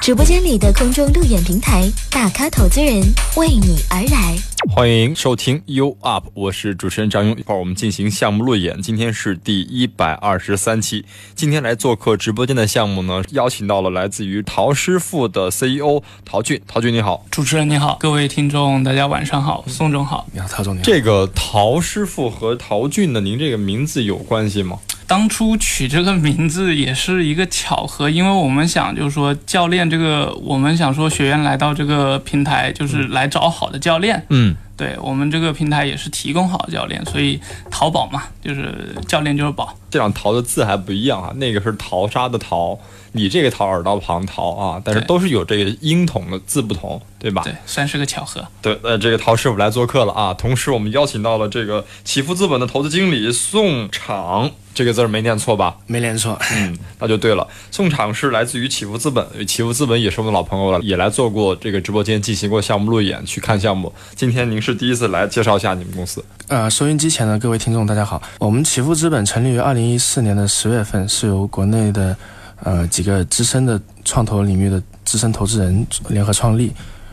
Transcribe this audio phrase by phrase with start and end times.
[0.00, 3.00] 直播间里的空中路演平台，大咖投资人
[3.36, 4.36] 为你而来。
[4.74, 7.36] 欢迎收听 You Up，我是主持人张勇。
[7.38, 11.04] 一会儿我们进行项目路演，今天是第一百二十三期。
[11.34, 16.60] 今天来做客直播间的项目呢，邀请到了来自于陶师傅的 CEO 陶俊。
[16.66, 20.84] 陶俊你好，主持人你好，各位听众大家晚上好，宋总好，你好陶总你好。
[20.84, 24.78] 这个陶师傅和陶俊的，您这个名字有关系吗？
[25.10, 37.40] 当初取这个名字也是一个巧合，因为我们想就是说教练这个，我们想说学员来到这个平台就是来找好的教练，嗯，对我们这个平台也是提供好的教练，所以
[37.72, 39.76] 淘宝嘛，就是教练就是宝。
[39.90, 42.78] 这两淘的字还不一样啊，那个是淘沙的淘，
[43.12, 47.42] 你这个桃耳刀旁桃啊，但是都是有这个音同的字不同，对吧？
[47.42, 48.46] 对，算是个巧合。
[48.62, 54.50] 对，呃，这个陶师傅来做客了啊，同时我们邀请到了这个启富资本的投资经理宋厂。
[54.72, 55.76] 这个字儿没念错吧？
[55.88, 57.46] 没念错，嗯，那就对了。
[57.72, 63.92] 宋厂是来自于启富资本，启富资本也是我们老朋友了，也来做过这个直播间进行过项目路演，去看项目。
[64.14, 66.24] 今天您是第一次来，介绍一下你们公司。
[66.46, 68.22] 呃，收音机前的各位听众，大家好。
[68.38, 72.16] 我们启富资本成立于二零一四年的十月份，是由国内的
[72.62, 76.72] 呃几个资深的创投领域的资深投资人联合创立。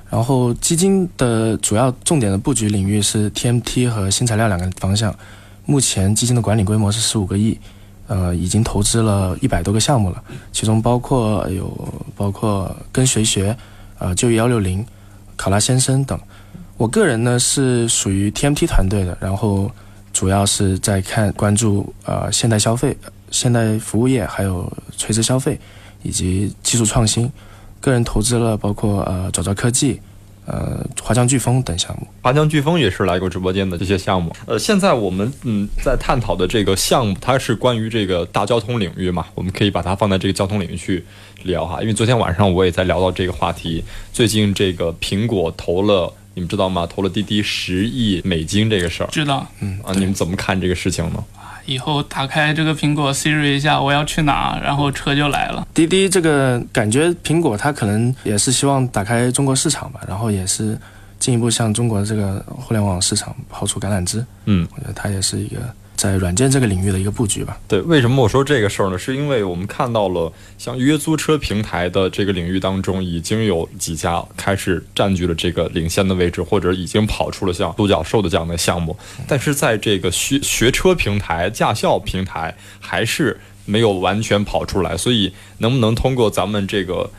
[0.10, 5.14] 然后基金的主要重点的布局领域是 TMT 和新材料两个方向。
[5.66, 7.60] 目前基金的管理规模是十五个亿，
[8.08, 11.70] 呃，已经投资了一百多个项目了，其中包括有
[12.16, 13.54] 包括跟谁学，
[14.00, 14.86] 呃，就业幺六零，
[15.36, 16.18] 考拉先生等。
[16.78, 19.70] 我个人呢是属于 TMT 团队的，然后
[20.14, 22.96] 主要是在看关注呃现代消费、
[23.32, 25.60] 现代服务业，还有垂直消费
[26.04, 27.32] 以及技术创新。
[27.80, 30.00] 个人投资了包括呃找找科技。
[30.50, 34.34] 呃，华强飓风等项目，华强飓风也是来过直播间的这些项目。
[34.46, 41.04] 呃，现在我们嗯在探讨的这个项目，它是关于这个大交通领域嘛，我们可以把它放在这个交通领域去
[41.44, 41.82] 聊哈。
[41.82, 46.88] 因为昨天晚上我也在聊到这个话题，最近这个苹果投了，你们知道吗？
[46.88, 51.22] 投了滴滴十亿美金这个事儿，知道，嗯啊，你们怎么看这个事情呢？
[51.68, 55.68] 以后打开这个苹果 Siri 一下，我要去哪，然后车就来了。
[55.74, 60.76] 滴滴这个感觉，苹果它可能也是希望打开中国市场吧，然后也是
[61.20, 64.26] 进一步向中国这个互联网市场抛出橄榄枝。
[64.46, 65.62] 嗯，我觉得它也是一个。
[65.98, 67.60] 在软件这个领域的一个布局吧。
[67.68, 68.98] 对，为什么我说这个事儿呢？
[68.98, 78.96] 是因为我们看到了像约租车平台的这个领域当中，已经有几家开始占据了这个领先的位置，或者已经跑出了像独角兽的这样的项目。
[79.28, 84.96] 但是在这个学学车平台、驾校平台，还是没有完全跑出来。
[84.96, 87.10] 所以，能不能通过咱们这个？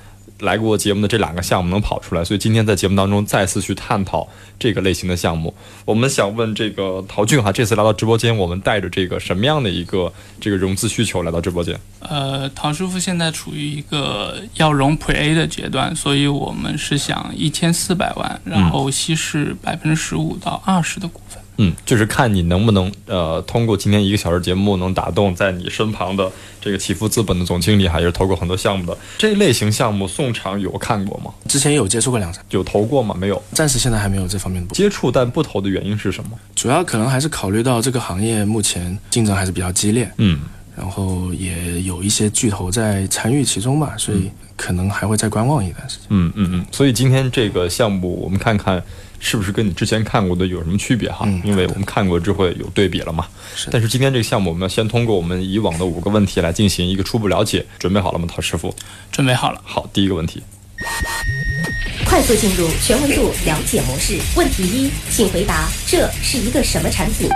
[0.41, 4.28] 来过节目的这两个项目能跑出来，所以今天在节目当中再次去探讨
[4.59, 5.53] 这个类型的项目。
[5.84, 11.78] 我们想问这个陶俊哈，这次来到直播间，我们带着这个什么样的一个这个融资需求来到直播间？
[12.00, 21.43] 呃，陶师傅现在处于一个要融 Pre A 的阶段，所以我们是想一千四百万，然后稀释百分之十五到二十的股份。
[21.84, 26.30] 就是看你能不能呃，通过今天一个小时节目，能打动在你身旁的
[26.60, 31.32] 这个启福资本的总经理，还是投过很多项目的这类型项目，宋场有看过吗？
[31.48, 33.14] 之前有接触过两次，有投过吗？
[33.19, 36.30] 没有，暂时现在还没有这方面的接触，但不投的原因是什么？
[36.54, 40.40] 主要可能还是考虑到这个行业目前竞争还是比较激烈，嗯，
[40.76, 46.06] 然后也有一些巨头在参与其中吧，所以可能还会再观望一段时间。
[46.10, 48.80] 嗯嗯嗯，所以今天这个项目，我们看看。
[49.21, 51.27] 是不是跟你之前看过的有什么区别哈？
[51.45, 53.27] 因为我们看过之后有对比了嘛。
[53.55, 53.69] 是。
[53.71, 57.65] 但是今天这个项目，我们要先通过我们以往的五个问题来进行一个初步了解。
[57.79, 58.75] 准备好了吗，陶师傅？
[59.11, 59.61] 准备好了。
[59.65, 60.43] 好，第一个问题。
[62.06, 64.19] 快速进入全维度了解模式。
[64.37, 67.29] 问题一，请回答这是一个什么产品？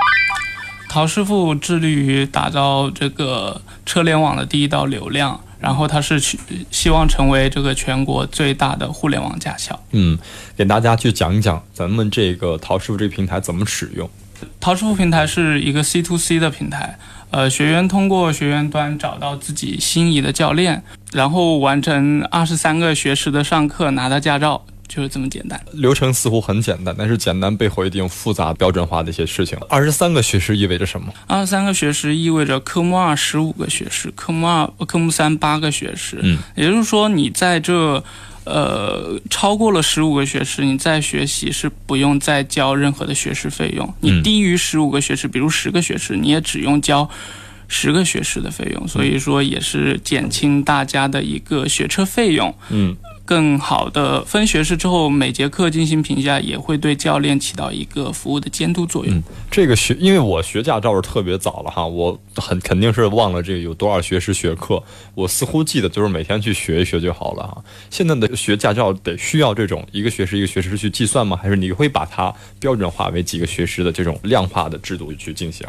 [0.89, 5.43] 陶师傅致力于打造这个车联网的第一道流量。
[5.63, 6.39] 然后他是去
[6.71, 9.79] 希望成为这个全国最大的互联网驾校。
[9.93, 10.19] 嗯，
[10.57, 14.11] 给大家去讲一讲咱们这个陶师傅这个平台怎么使用。
[14.59, 16.99] 陶师傅平台是一个 C to C 的平台，
[17.31, 24.65] 呃，学员通过学员端找到自己心仪的教练，然后完成二十三个学时的上课，拿到驾照。
[24.95, 29.59] 就是这么简单，流程似乎很简单，但是简单背后一定复杂标准化的一些事情。
[29.71, 31.11] 二十三个学时意味着什么？
[31.27, 36.19] 二十三个学时意味着科目二十五个学时，科目二、科目三八个学时。
[36.21, 38.05] 嗯，也就是说，你在这，
[38.45, 43.95] 呃，超过了十五个学时，你再学习是不用再交任何的学时费用。
[44.01, 47.09] 你低于十五个学时，比如十个学时，你也只用交
[47.67, 48.87] 十个学时的费用。
[48.87, 52.55] 所以说，也是减轻大家的一个学车费用。
[52.69, 52.95] 嗯。
[53.25, 59.17] 更好的分学士之后，每节课进行评价，也会对教练起到一个服务的监督作用。
[59.17, 64.83] 嗯，这个学，因为我学驾照是特别早了哈，我很肯定是忘了这个有多少学时学课，
[65.15, 67.65] 我似乎记得就是每天去学一学就好了哈。
[67.91, 71.39] 现在的学驾照得需要这种一个学时一个学时去计算吗？
[71.41, 75.67] 还是你会把它标准化为几个学时的这种量化的制度去进行？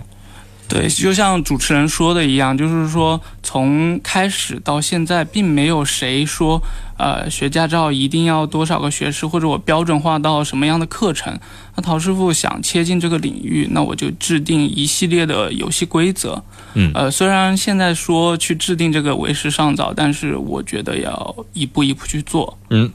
[0.68, 6.60] 对，就像主持人说的一样，就是说从开始到现在，并没有谁说，
[6.98, 11.38] 呃，学驾照一定要多少个学时，或者我标准化到什么样的课程。
[11.75, 16.44] 那陶师傅想切进这个领域，那我就制定一系列的游戏规则。
[16.74, 22.57] 嗯，呃，虽然现在说去制定这个为时尚早，但是我觉得要一步一步去做。
[22.69, 22.92] 嗯。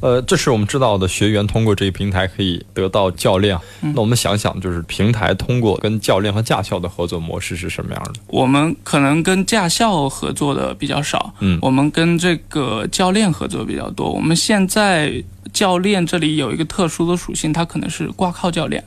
[0.00, 3.58] 呃，这是我们知道的，学员通过这个平台可以得到教练。
[3.80, 8.20] 那我们想想，就是平台通过跟教练和驾校的合作模式是什么样的？
[8.28, 14.08] 我们可能跟驾校合作的比较少，嗯，我们跟这个教练合作比较多。
[14.08, 15.12] 我们现在
[15.52, 18.84] 教练这里有一个特殊的属性，他可能是挂靠教练，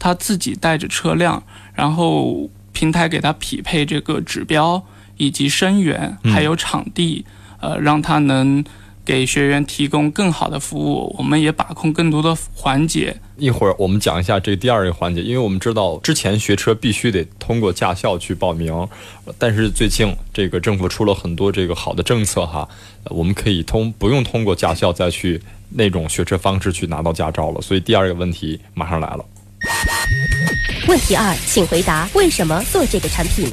[0.00, 1.40] 他自己带着车辆，
[1.74, 4.84] 然后平台给他匹配这个指标
[5.16, 7.24] 以及生源，还有场地，
[7.60, 8.64] 呃，让他能。
[9.04, 13.16] 给学员提供更好的服务，我们也把控更多的环节。
[13.36, 18.86] 一会儿我们讲一下这第二个环节，因为我们知道之前学车必须得通过驾校去报名，
[19.38, 22.68] 但是最近这个政府出了很多这个好的政策哈，
[23.06, 27.60] 我们可以通不用通过驾校再去那种学车方式去拿到驾照了。
[27.60, 29.24] 所以第二个问题马上来了。
[30.86, 33.48] 问题二，请回答为什么做这个产品？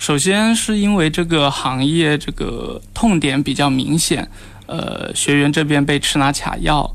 [0.00, 4.26] 首先是因为这个行业这个痛点比较明显，
[4.64, 6.90] 呃，学员这边被吃拿卡要，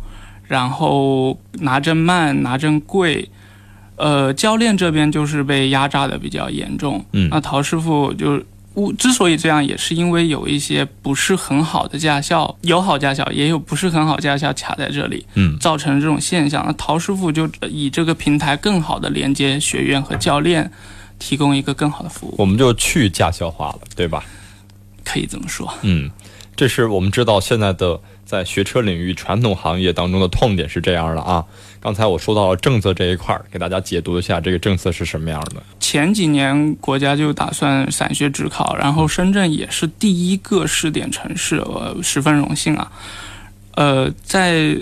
[0.48, 3.30] 然后拿证慢，拿证贵，
[3.96, 7.06] 呃，教练这边就是被压榨的比较严重。
[7.12, 8.42] 嗯，那陶师傅就
[8.74, 16.63] 我之所以这样，也是因为有一些不是很好的驾校，有好驾校，也有不是很好驾校卡在这里，嗯，造成这种现象。
[16.66, 20.72] 那陶师傅就以这个平台更好的连接学员和教练。
[21.20, 24.24] 提供一个更好的服务，我们就去驾校化了，对吧？
[25.04, 25.72] 可以这么说。
[25.84, 26.10] 嗯，
[26.56, 31.46] 这是我们知道现在的在学车领域传统行业当中的痛点是这样的啊。
[31.80, 35.62] 刚才我说到了政策这一块儿，给大家解读一下这个政策是什么样的。
[35.80, 42.92] 前几年国家就打算散学直考，然后深圳也是第一个试点城市，我十分荣幸啊。
[43.76, 44.76] 呃，在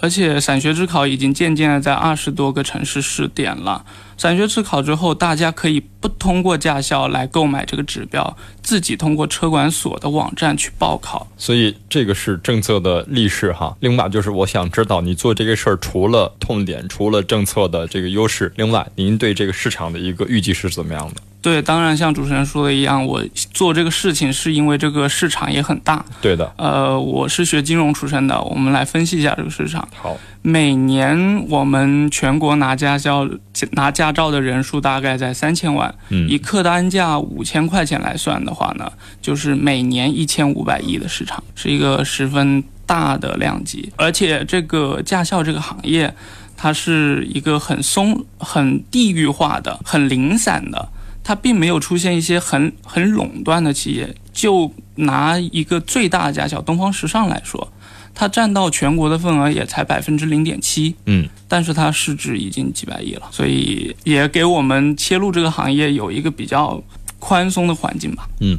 [0.00, 3.84] 而且散学直考已经渐渐的在二十多个城市试点了。
[4.18, 11.26] 散学自考之后，大家可以不通过驾校来购买这个指标，自己通过车管所的网站去报考。
[11.36, 13.74] 所以这个是政策的利势哈。
[13.78, 21.22] 另外就是我想知道，你做这个事儿除了痛点，除了政策的这个优势，另外您对这个市场的一个预计是怎么样的？
[21.40, 26.04] 对，当然像主持人说的一样，我做这个事情是因为这个市场也很大。
[26.20, 26.52] 对的。
[26.56, 29.88] 呃，我是学金融出身的，我们来分析一下这个市场。
[29.94, 30.16] 好。
[30.42, 33.28] 每年我们全国拿驾校、
[33.72, 35.94] 拿驾照的人数大概在三千万。
[36.08, 36.28] 嗯。
[36.28, 38.90] 以客单价五千块钱来算的话呢，
[39.22, 43.92] 就是每年一千五百亿的市场，是一个十分大的量级。
[43.96, 46.12] 而且这个驾校这个行业，
[46.56, 50.88] 它是一个很松、很地域化的、很零散的。
[51.28, 54.14] 它并没有出现一些很很垄断的企业。
[54.32, 57.70] 就拿一个最大驾校东方时尚来说，
[58.14, 60.94] 它占到全国的份额也才百分之零点七。
[61.04, 66.82] 嗯，但是它市值已经几百亿了，所以也给我们切入这个行业有一个比较
[67.18, 68.26] 宽松的环境吧。
[68.40, 68.58] 嗯。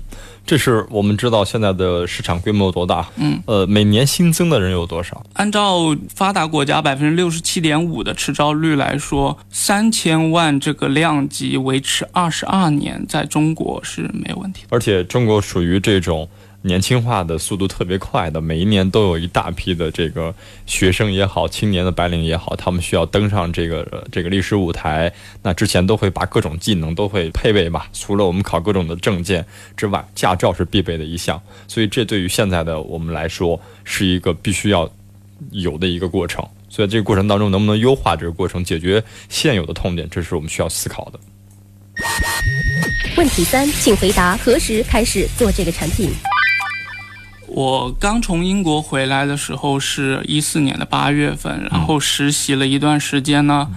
[0.49, 5.23] 这是我们知道现在的市场规模有多大，嗯，呃，每年新增的人有多少？
[5.33, 14.69] 按照发达国家百分之六十七点五的持招率来说，三千万这个量级维持二十二年，在中国是没有问题的。
[14.71, 16.27] 而且中国属于这种。
[16.61, 20.33] 年轻化的速度特别快的，每一年都有一大批的这个
[20.65, 25.11] 学生也好，青年的白领也好，他们需要登上这个这个历史舞台。
[25.41, 29.45] 那之前都会把各种技能都会配备吧，除了我们考各种的证件
[29.77, 31.41] 之外，驾照是必备的一项。
[31.67, 34.89] 所以这对于现在的我们来说，是一个必须要
[35.51, 36.45] 有的一个过程。
[36.67, 41.19] 所以这个过程当中，能不能优化这个过程，解决现有的痛点，这是我们需要思考的。
[43.17, 46.09] 问题三，请回答何时开始做这个产品？
[47.47, 53.67] 我刚从英国回来的时候是一四年的八月份，然后实习了一段时间呢，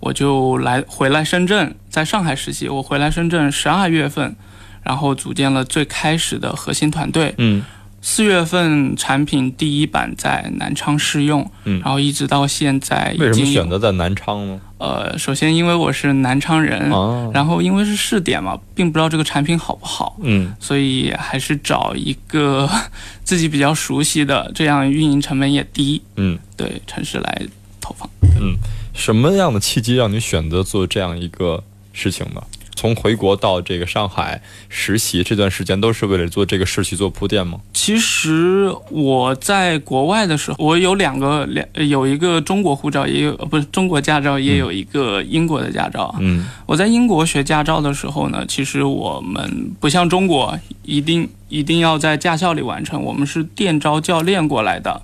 [0.00, 2.68] 我就来回来深圳，在上海实习。
[2.68, 4.34] 我回来深圳十二月份，
[4.82, 7.34] 然后组建了最开始的核心团队。
[7.38, 7.62] 嗯。
[8.00, 13.14] 四月份产品第一版在南昌试用，嗯，然后一直到现在。
[13.18, 14.60] 为什么选择在南昌呢？
[14.78, 16.88] 呃，首先因为我是南昌人，
[17.34, 22.70] 然后因为是试点嘛，并不知道这个产品好不好，嗯，所以还是找一个
[23.24, 26.00] 自己比较熟悉的，这样运营成本也低。
[26.16, 27.42] 嗯，对，城市来
[27.80, 28.08] 投放。
[28.40, 28.56] 嗯，
[28.94, 32.40] 什么样的契机让你选择做这样一个事情呢？
[32.78, 37.58] 从回国到这个上海实习这段时间，都是为了做这个事去做铺垫吗？
[37.74, 46.14] 其实我在国外的时候，我有两个两有一个中国护照，也有呃不是中国驾照，也有一个英国的驾照。
[46.20, 55.02] 嗯我在英国学驾照的时候呢，其实我们不像中国，一定一定要在驾校里完成，我们是电招教练过来的。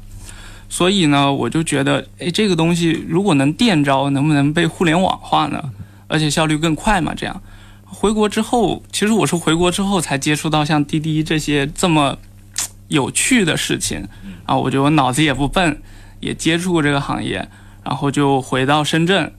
[0.69, 5.61] 所以呢，我就觉得，哎，这个东西如果能电招，能不能被互联网化呢？
[6.07, 7.13] 而且效率更快嘛？
[7.17, 7.43] 这样，
[7.95, 12.19] 回国之后，其实我是回国之后才接触到像滴滴这些这么
[12.89, 14.07] 有趣的事情
[14.45, 15.81] 啊，我觉得我脑子也不笨，
[16.21, 17.49] 也接触过这个行业，
[17.83, 19.33] 然后就回到深圳，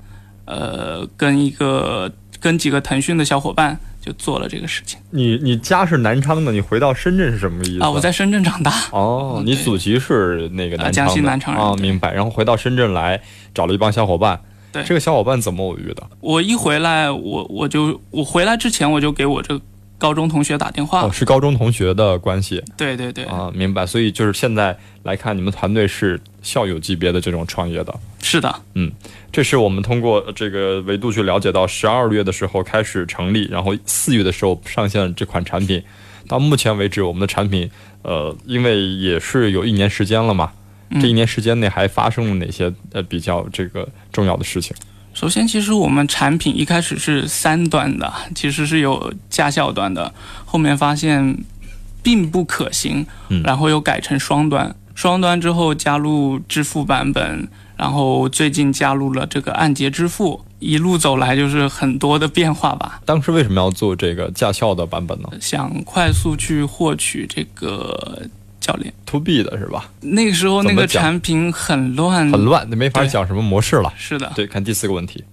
[0.45, 7.89] 呃，跟一个跟几个腾讯的小伙伴就做了这个事情你你家是南昌的，你回到深圳是什么意思啊。
[7.89, 12.13] 我在深圳长大，哦，你祖籍是那个南昌的、呃江西南昌人啊，对明白。
[12.13, 13.21] 然后回到深圳来
[13.53, 14.39] 找了一帮小伙伴，
[14.75, 16.03] 对这个小伙伴怎么偶遇的？
[16.19, 19.59] 我一回来，我我就我回来之前我就给我这
[19.97, 23.85] 高中同学打电话，哦，是高中同学的关系对对对，啊，明白。
[23.85, 27.95] 所以就是现在来看，你们团队是校友级别的这种创业的。
[28.21, 28.91] 是的，嗯
[29.31, 35.81] 这是我们通过这个维度去了解到，十二月的时候开始成立，然后四月的时候上线了这款产品。
[36.27, 37.69] 到目前为止，我们的产品，
[38.01, 40.64] 呃，因为也是有一年时间了嘛，嗯
[41.01, 44.75] 这一年时间内还发生了哪些呃比较这个重要的事情？
[45.13, 50.13] 首先，其实我们产品一开始是三端的，其实是有驾校端的，
[50.43, 51.37] 后面发现
[52.03, 54.75] 并不可行，嗯然后又改成双端。
[54.93, 63.01] 双端之后加入支付版本，然后最近加入了这个按揭支付，一路走来就是很多的变化吧。
[63.05, 68.21] 当时为什么要做这个驾校的版本呢想快速去获取这个
[68.65, 69.91] 教练，？To B 的是吧？
[70.01, 73.93] 那个时候那个产品很乱，很乱，那没法讲什么模式了。
[73.95, 75.23] 是的，对，看第四个问题。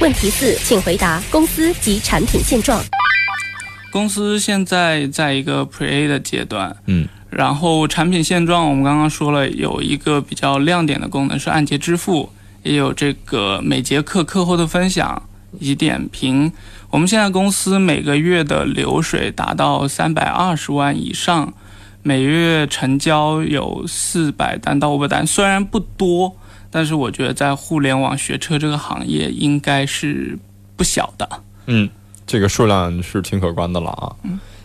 [0.00, 2.82] 问题四，请回答公司及产品现状。
[3.92, 12.30] 公司现在在一个 Pre-A 的阶段，嗯，然后产品现状我们刚刚说了，有一个比较亮点的功能是按揭支付，
[12.62, 15.22] 也有这个每节课课后的分享
[15.58, 16.50] 以及点评。
[16.90, 21.52] 我们现在公司每个月的流水达到三百二十万以上，
[22.06, 26.36] 每月成交有四百单到五百单，虽然不多，
[26.70, 30.38] 但是我觉得在互联网学车这个行业应该是
[30.76, 31.28] 不小的。
[31.66, 31.90] 嗯，
[32.24, 34.14] 这个数量是挺可观的了啊。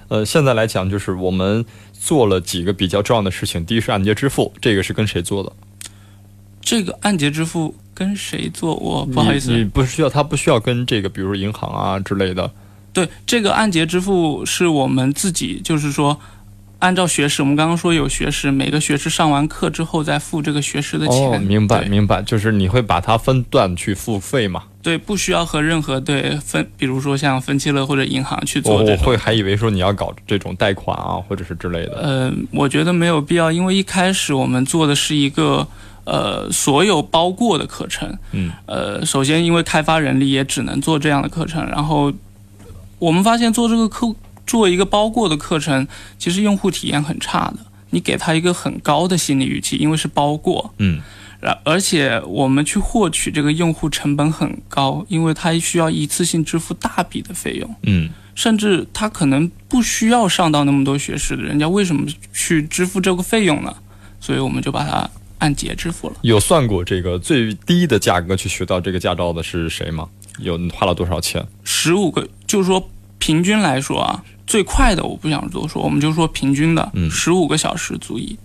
[0.09, 3.65] 呃，现在来讲，就是我们做了几个比较重要的事情。
[3.65, 5.51] 第一是按揭支付，这个是跟谁做的？
[6.61, 8.75] 这个按揭支付跟谁做？
[8.75, 12.51] 我不好意思，你你不需要，他不需要跟这个，比如说银行啊之类的。
[12.93, 16.19] 对，这个按揭支付是我们自己，就是说，
[16.81, 21.15] 按照学时，我们刚刚说有学时，每个学时上完课之后再付这个学时的钱。
[21.15, 24.63] 哦，明白明白，就是你会把它分段去付费嘛？
[24.81, 29.05] 对，不需要和任何对分，比如说像分期乐或者银行去做这种。
[29.05, 31.99] 会还以为说你要搞这种贷款啊，或者是之类的。
[32.01, 35.67] 呃，我觉得没有必要，因为一开始我们做的是一个
[36.05, 38.17] 呃所有包过的课程。
[38.31, 38.51] 嗯。
[38.65, 42.11] 呃，首先因为开发人力也只能做这样的课程，然后
[42.97, 44.11] 我们发现做这个课
[44.45, 47.57] 做一个包过的课程，其实用户体验很差的。
[47.91, 51.01] 你给他一个很高的心理预期，因为是包过，嗯
[51.41, 57.75] 然而且我们去获取这个用户成本很高，因为他需要一次性支付大笔的费用。
[57.83, 63.75] 嗯甚至他可能不需要上到那么多学时的，人家为什么去支付这个费用呢？
[64.21, 66.15] 所以我们就把它按节支付了。
[66.21, 70.07] 有算过这个最低的价格去学到这个驾照的是谁吗？
[70.39, 71.45] 有你花了多少钱？
[71.65, 72.89] 十五个，就是说
[73.21, 78.35] 平均来说啊，最快的我不想多说，我们就说平均的嗯，十五个小时足以。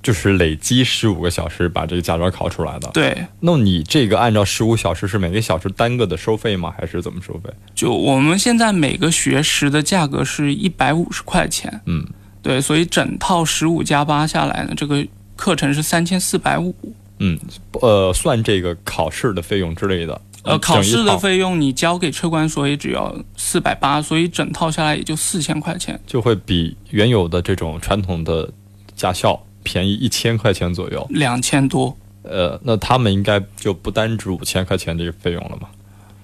[0.00, 2.88] 就是累积十五个小时把这个驾照考出来的。
[2.94, 6.72] 对，那你这个按照十五小时是每个小时单个的收费吗？
[6.78, 7.50] 还是怎么收费？
[7.74, 12.06] 就我们现在每个学时的价格是一百五十块钱，嗯，
[12.40, 15.04] 对，所以整套十五加八下来呢，这个
[15.36, 16.74] 课程是三千四百五。
[17.18, 17.38] 嗯，
[17.82, 20.18] 呃，算这个考试的费用之类的。
[20.44, 25.98] 呃，考试的费用你交给车管所也只要四百八，所以整套下来也就四千块钱。
[26.06, 28.48] 就会比原有的这种传统的
[28.94, 31.06] 驾校便宜一千块钱左右。
[31.10, 31.96] 两千多。
[32.22, 35.68] 呃，那他们应该就不单指五千块钱这个费用了嘛？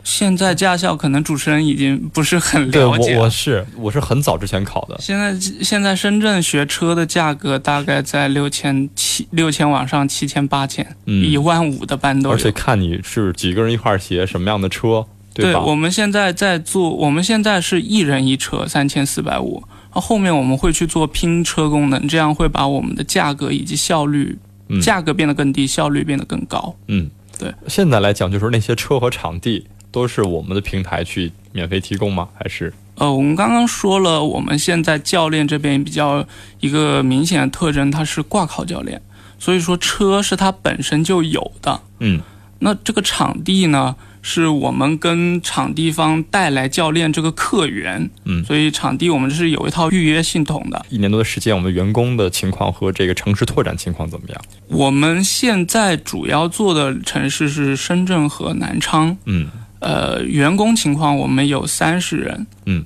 [0.04, 3.23] 现在驾校可能主持人已经不是很对我了解了。
[3.23, 4.96] 我是我是很早之前考的。
[5.00, 12.34] 现在现在深圳学车的价格大概在六千七六千往上，七千八千，嗯一万五的班都有。
[12.37, 15.06] 而且看你是几个人一块儿学什么样的车，
[15.52, 15.61] 吧？
[15.61, 19.64] 我们现在在做，我们现在是一人一车，三千四百五。
[19.94, 24.37] 那后面我们会去做拼车功能，这样会把我们的价格以及效率，
[24.68, 26.75] 嗯价格变得更低，效率变得更高。
[26.88, 27.52] 嗯，对。
[27.68, 32.29] 现在来讲，就是那些车和场地都是我们的平台去免费提供吗？
[32.37, 36.27] 还是呃，我们刚刚说了，我们现在教练这边比较
[36.59, 39.01] 一个明显的特征，它是挂靠教练，
[39.39, 41.81] 所以说车是它本身就有的。
[42.01, 42.21] 嗯
[42.61, 50.87] 那这个场地呢，是我们跟场地方带来教练这个客源，嗯所以场地我们是有一套预约系统的。
[50.89, 54.41] 一年多的时间，我们员工的情况和这个城市拓展情况怎么样？
[54.69, 59.49] 我们现在主要做的城市是深圳和南昌，嗯
[59.85, 62.83] 呃，员工情况我们有三十人，嗯，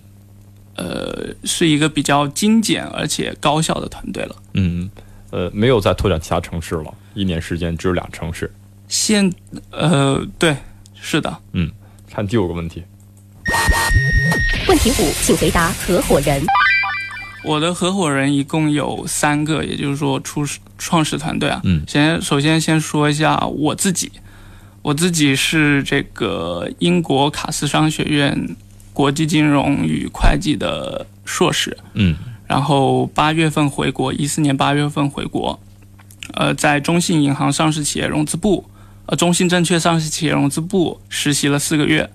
[0.74, 4.34] 呃，是一个比较精简而且高效的团队了。
[4.54, 4.90] 嗯，
[5.30, 8.52] 呃，没有再拓展其他城市了，一年时间只有俩城市。
[8.88, 9.32] 现
[9.70, 10.56] 呃，对，
[11.00, 11.70] 是的，嗯
[12.10, 12.82] 看第五个问题，
[14.66, 16.42] 问题五，请回答合伙人。
[17.44, 21.60] 我的合伙人一共有三个，也就是说初始创始团队啊。
[21.62, 24.10] 嗯先首先先说一下我自己，
[24.88, 28.56] 我自己是这个英国卡斯商学院
[28.94, 32.16] 国际金融与会计的硕士，嗯
[32.46, 35.60] 然后八月份回国，一四年八月份回国，
[36.32, 38.64] 呃，在中信银行上市企业融资部，
[39.04, 42.08] 呃，中信证券上市企业融资部实习了四个月，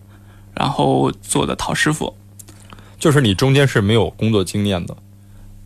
[0.56, 2.15] 然后做的陶师傅。
[2.98, 4.98] 就是你中间是没有工作经验的。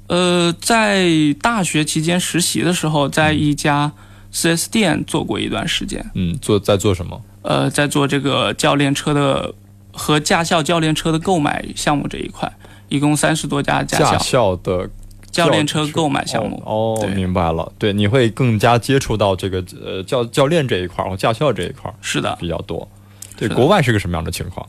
[0.10, 1.08] 呃，在
[1.42, 3.94] 大学期间实习的时候，在一家
[4.38, 7.20] 4S 店做过一段时间，嗯，做在做什么？
[7.41, 9.51] 呃，在做这个教练车的
[9.91, 12.51] 和驾校教练车的购买项目这一块，
[12.88, 14.88] 一共三十多家驾校驾校的
[15.32, 16.62] 教练车购买项目。
[16.65, 17.72] 哦，哦明白了。
[17.79, 22.88] 对，你会更加接触到这个呃教教练这一块儿和驾校这一块儿是的，比较多。
[23.36, 24.63] 对，国外是个什么样的情况？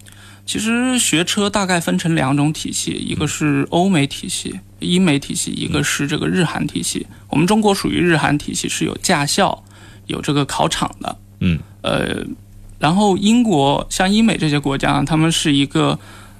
[0.49, 7.07] 其实学车大概分成两种体系，一个是欧美体系、英美体系，一个是这个日韩体系。
[7.29, 9.63] 我们中国属于日韩体系，是有驾校、
[10.07, 11.19] 有这个考场的。
[11.41, 12.25] 嗯呃，
[12.79, 15.99] 然后英国像英美这些国家，他们是一个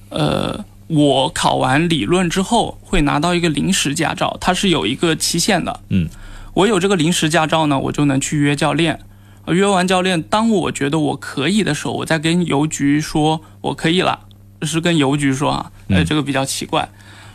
[0.09, 5.81] 呃，我考完理论之后会拿到一个临时驾照，它是有一个期限的。
[5.91, 6.09] 嗯，
[6.55, 9.01] 我有这个临时驾照呢，我就能去约教练。
[9.49, 14.21] 呃约完教练，当我觉得我可以的时候，我再跟邮局说我可以了，
[14.63, 16.87] 是跟邮局说啊，呃，嗯这个比较奇怪，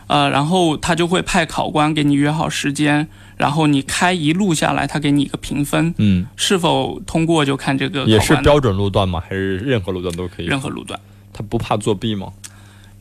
[0.06, 9.20] 呃，然后他就会派考官给你约好时间，然后你开一路下来，他给你一个评分，嗯，是否通过就看这个也是标准路段吗？
[9.20, 10.46] 还是任何路段都可以？
[10.46, 10.98] 任何路段。
[11.32, 12.32] 他不怕作弊吗？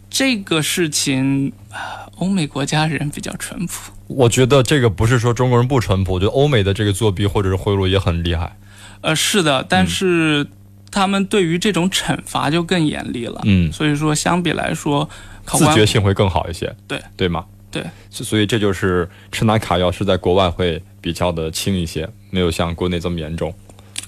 [0.10, 8.56] 这个事情，啊欧美国家人比较淳朴，我觉得这个不是说中国人不淳朴，我觉得欧美的这个作弊或者是贿赂也很厉害。
[9.04, 10.48] 呃，是的，但是
[10.89, 13.42] 他们对于这种惩罚就更严厉了。
[13.44, 15.08] 嗯，所以说相比来说，
[15.46, 16.74] 考官自觉性会更好一些。
[16.88, 17.46] 对对吗？
[17.70, 23.54] 对，所以这就是吃拿卡要是在国外会比较的轻一些，没有像国内这么严重，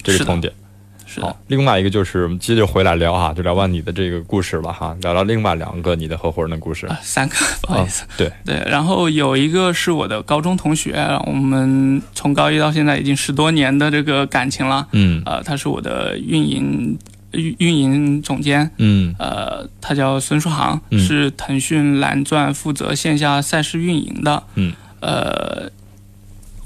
[0.02, 0.52] 这是痛点。
[1.20, 6.86] 好，另外一个就是我们接着回来聊哈，就聊完你的这个故事了哈，聊聊另外两个你的合伙人的故事。
[6.88, 8.04] 呃三个， 不好意思。
[8.16, 14.86] 对，对，然后有一个是我的高中同学，我们从高一到现在已经十多年的这个感情了。
[14.92, 16.98] 嗯呃，他是我的运营
[17.32, 24.42] 运运营总监，嗯呃，他叫孙书航，嗯是腾讯蓝钻负责线下赛事运营的。
[24.54, 25.70] 嗯，呃，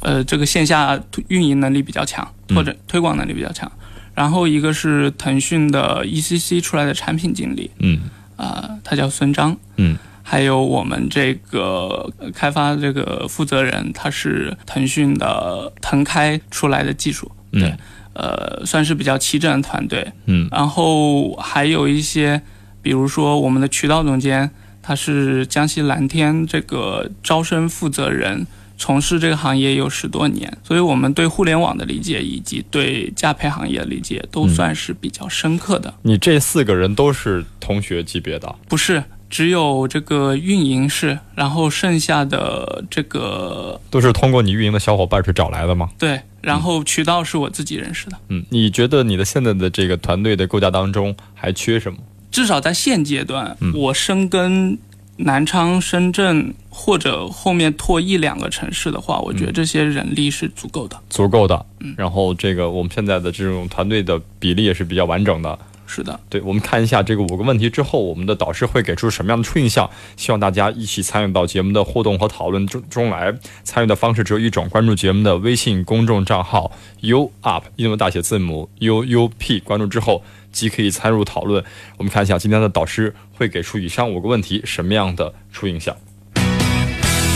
[0.00, 0.98] 呃，这个线下
[1.28, 3.70] 运营能力比较强，嗯或者推广能力比较强。
[4.14, 8.00] 然后一个是腾讯的 ECC 出来的产品经理，嗯
[8.36, 9.56] 啊、他叫孙章。
[9.76, 17.78] 嗯还有我们这个呃开发这个负责人，他是腾讯的腾开出来的技术，对，嗯
[18.14, 20.12] 呃，算是比较齐整的团队。
[20.26, 22.40] 嗯然后还有一些，
[22.80, 24.48] 比如说我们的渠道总监，
[24.80, 28.46] 他是江西蓝天这个招生负责人，
[28.80, 35.92] 从事这个行业有十多年，所以我们对互联网的理解以及对驾培行业的理解都嗯算是比较深刻的。
[36.00, 45.90] 你这四个人都是同学级别的，不是，只有这个运营是，然后剩下的这个都是通过你运营的小伙伴去找来的吗？
[45.98, 48.16] 对，然后渠道是我自己认识的。
[48.28, 51.98] 嗯，你觉得你的现在的这个团队的构架当中还缺什么？
[52.30, 54.78] 至少在现阶段，嗯我深耕
[55.24, 60.96] 南昌、深圳或者后面拓一两个城市的话，我觉得这些人力是足够的。
[61.08, 65.58] 足够的，嗯然后这个我们现在的这种团队的比例也是比较完整的。
[65.92, 69.90] 是的，对，我们看一下这个五个问题之后，我们的导师会给出什么样的初印象？
[70.16, 73.34] 希望大家一起参与到节目的互动和讨论中中来。
[73.64, 81.64] 参与的方式只有一种，关注节目的微信公众账号 U Up 英文大写字母 U U P，关注之后即可以参入讨论。
[81.96, 85.96] 我们看一下今天的导师会给出以上五个问题什么样的初印象。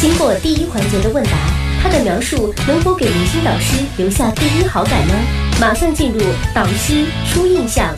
[0.00, 1.30] 经过第一环节的问答，
[1.82, 5.14] 他的描述能否给明星导师留下第一好感呢？
[5.60, 6.20] 马上进入
[6.54, 7.94] 导师初印象。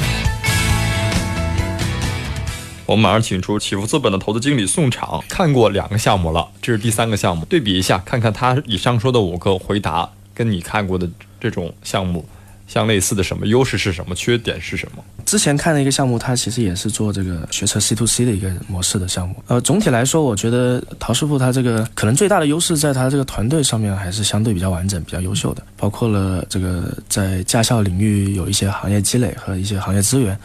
[2.85, 12.25] 我们马上请出启福资本的投资经理宋场，看过两个项目了，这是第三个项目，对比一下，看看他以上说的五个回答跟你看过的这种项目
[12.67, 15.05] 相类似的什么优势是什么，缺点是什么？
[15.25, 19.37] 之前看的一个项目，它其实也是做这个学车 C to C 的一个模式的项目。
[19.47, 30.39] 呃，总体来说，我觉得陶师傅他这个可能最大的优势在他这个团队上面还是相对比较完整、比较优秀的，包括了这个在驾校领域有一些行业积累和一些行业资源。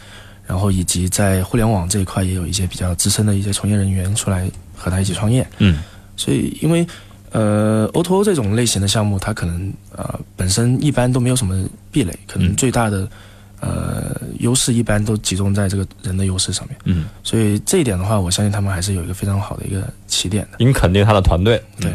[0.44, 5.78] 然后以及在互联网这一块也有一些比较资深的一些从业人员出来和他一起创业，嗯，
[6.16, 6.86] 所以因为
[7.32, 13.08] 呃 O2O 这种类型的项目，它可能呃本身一般都没有什么壁垒，可能最大的
[13.60, 20.58] 呃优势一般都集中在这个人的优势上面，嗯，所以这一点的话，我相信他们还是有一个非常好的一个起点的。
[20.58, 21.92] 您肯定他的团队，对。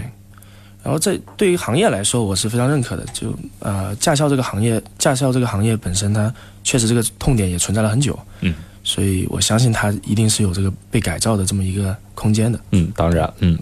[0.84, 3.04] 然后这对于行业来说，我是非常认可的。
[3.12, 8.18] 就呃，驾校这个行业，驾校这个行业本身，它确实这个痛点也存在了很久。
[8.40, 8.54] 嗯，
[8.86, 12.58] 所以我相信它一定是有这个被改造的这么一个空间的。
[12.72, 13.60] 嗯，当然，嗯。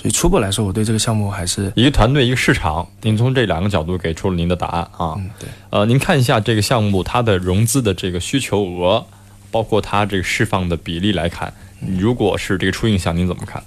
[0.00, 2.88] 所以初步来说，我对这个项目还是一个团队，一个市场。
[3.02, 5.14] 您从这两个角度给出了您的答案啊。
[5.18, 5.48] 嗯，对。
[5.68, 9.04] 呃，您看一下这个项目它的融资的这个需求额，
[9.50, 11.52] 包括它这个释放的比例来看，
[11.98, 13.62] 如果是这个初印象，您怎么看？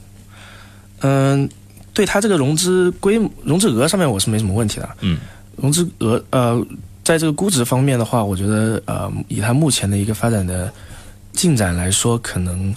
[1.02, 1.48] 嗯。
[1.94, 5.20] 对它这个融资规融资额上面我是没什么问题的，嗯，
[5.56, 6.60] 融资额呃，
[7.04, 10.74] 在这个估值方面的话，我觉得呃，以它目前的一个发展的
[11.34, 12.76] 进展来说，可能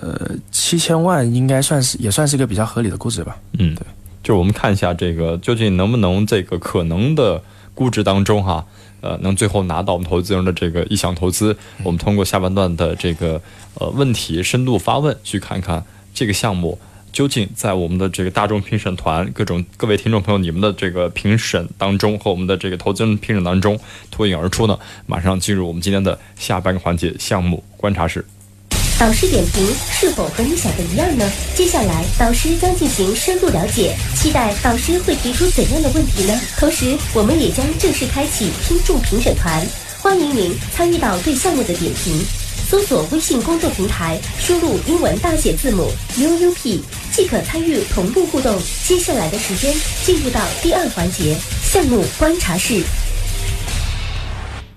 [0.00, 3.84] 呃七千万应该算是也算是一个比较合理的估值吧，嗯，对，
[4.22, 7.42] 就是我们看一下这个究竟能不能这个可能的
[7.74, 8.64] 估值当中哈，
[9.00, 13.40] 呃，能最后拿到我们投资人的这个意向投资，我们通过下半段的这个
[13.74, 15.84] 呃问题深度发问，去看看
[16.14, 16.78] 这个项目。
[17.12, 23.76] 究竟在我们的这个大众评审团、各种各位听众朋友，你们的这个评审当中和我们的这个投资人评审当中
[24.12, 24.78] 脱颖而出呢？
[25.06, 28.24] 马上进入我们今天的下半个环节——项目观察室。
[29.00, 31.26] 导师点评是否和你想的一样呢？
[31.56, 36.38] 接下来导师将进行深入了解，期待导师会提出怎样的问题呢？
[36.58, 39.66] 同时，我们也将正式开启听众评审团，
[40.02, 42.22] 欢迎您参与到对项目的点评。
[42.68, 48.54] 搜索微信公众平台，输入英文大写字母 UUP，即可参与同步互动。
[48.86, 51.34] 接下来的时间，进入到第二环节
[51.64, 52.82] 项目观察室。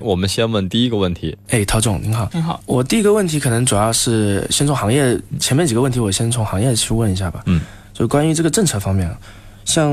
[0.04, 1.36] 我们先问第一个问题。
[1.50, 2.62] 哎，陶总您好，您好。
[2.66, 7.42] 我第一个问题可能主要是先从行业前面几个问题，我先从行业去问一下吧。
[7.46, 7.62] 嗯，
[7.94, 9.10] 就关于这个政策方面，
[9.66, 9.92] 像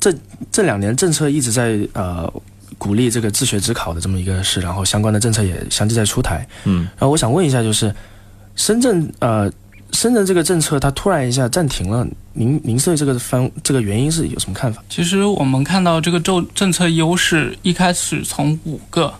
[0.00, 0.12] 这
[0.50, 2.32] 这两年政策一直在呃。
[2.76, 6.46] 鼓励这个自学自考的这么一个事，然后相关的政策也相继在出台。
[6.62, 7.92] 嗯，然后我想问一下，就是
[8.54, 9.50] 深圳呃，
[9.90, 14.80] 深圳这个政策它突然一下暂停了，您您对这个方这个原因是有什么看法？
[14.88, 19.12] 其实我们看到这个政政策优势一开始从五个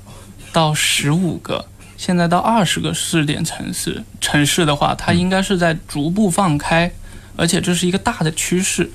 [0.52, 6.92] 到十五个，现在到二十个试点城市城市的话，它应该是在逐步放开，
[7.36, 8.90] 而且这是一个大的趋势。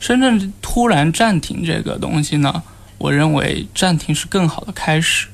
[0.00, 2.62] 深圳突然暂停这个东西呢？
[2.98, 5.28] 我认为暂停是更好的开始，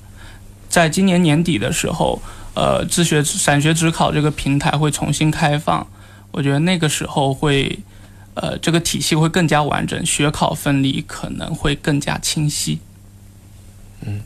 [0.69, 2.21] 在今年年底的时候，
[2.55, 5.87] 呃，自学散学职考这个平台会重新开放，
[6.31, 7.79] 我觉得那个时候会，
[8.35, 12.81] 呃，这个体系会更加完整，学考分离可能会更加清晰。
[14.03, 14.21] 嗯，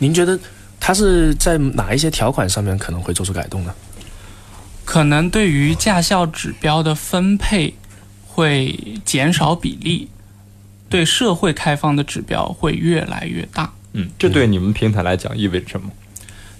[0.00, 0.38] 您觉得
[0.80, 3.72] 它是在哪一些条款上面可能会做出改动呢？
[4.84, 7.74] 可能对于驾校指标的分配
[8.26, 10.08] 会减少比例。
[10.88, 13.72] 对社会开放的指标会越来越大。
[13.92, 15.88] 嗯，这对你们平台来讲意味着什么？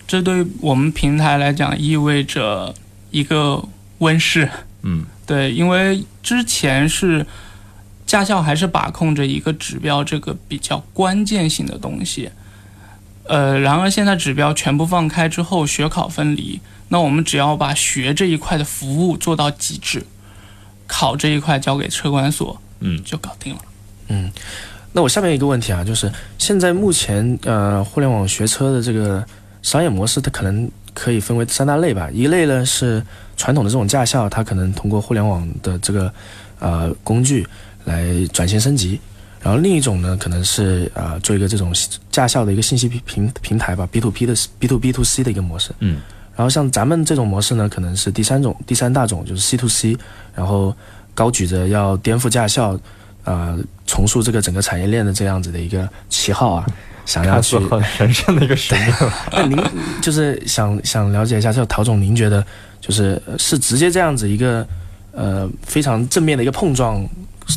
[0.06, 2.72] 这对我们平台来讲意味着
[3.10, 3.60] 一个
[3.98, 4.48] 温室。
[4.82, 7.26] 嗯，对，因为之前是
[8.06, 12.30] 驾校还是把控着一个指标这个比较关键性的东西。
[13.30, 20.04] 呃，然而现在指标全部放开之后，学考分离，那我们只要把学这一块的服务做到极致，
[20.88, 23.60] 考这一块交给车管所，嗯，就搞定了。
[24.08, 24.32] 嗯，
[24.92, 29.24] 那我下面一个问题啊，就是现在目前呃，互联网学车的这个
[29.62, 32.10] 商业模式，它可能可以分为三大类吧。
[32.10, 33.00] 一类呢是
[33.36, 36.12] 传统的这种驾校，它可能通过互联网的这个
[36.58, 37.46] 呃工具
[37.84, 38.98] 来转型升级。
[39.40, 41.72] 然后另一种呢，可能是啊做一个这种
[42.10, 45.70] 驾校的一个信息平平台吧，B to P 的 B to B to C 的一个模式。
[45.78, 46.00] 嗯，
[46.36, 49.96] 然后像咱们这种模式呢，可能是第三种第三大种，就是 C to C，
[50.34, 50.76] 然后
[51.14, 52.78] 高举着要颠覆驾校。
[53.24, 56.66] 呃，重塑这个整个产业链的这样子的一个旗号啊，
[57.04, 58.94] 想要去很神圣的一个使命。
[59.30, 59.62] 那您
[60.00, 62.44] 就是想想了解一下，就陶总，您觉得
[62.80, 64.66] 就是是直接这样子一个
[65.12, 67.06] 呃非常正面的一个碰撞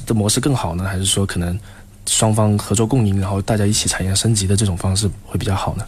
[0.05, 1.57] 的模式更好呢，还是说可能
[2.05, 5.85] 双方合作共赢，然后大家一起产业升级的这种方式会比较好呢？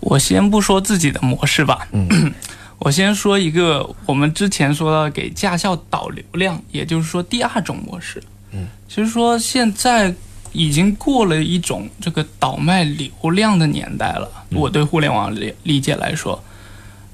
[0.00, 2.32] 我先不说自己的模式吧，嗯，
[2.78, 8.22] 我先说一个我们之前说到给驾校导流量，也就是说第二种模式。
[8.52, 10.14] 嗯，其实说现在
[10.52, 14.26] 已经过了一种这个倒卖流量的年代了。
[14.52, 16.42] 我对互联网理理解来说，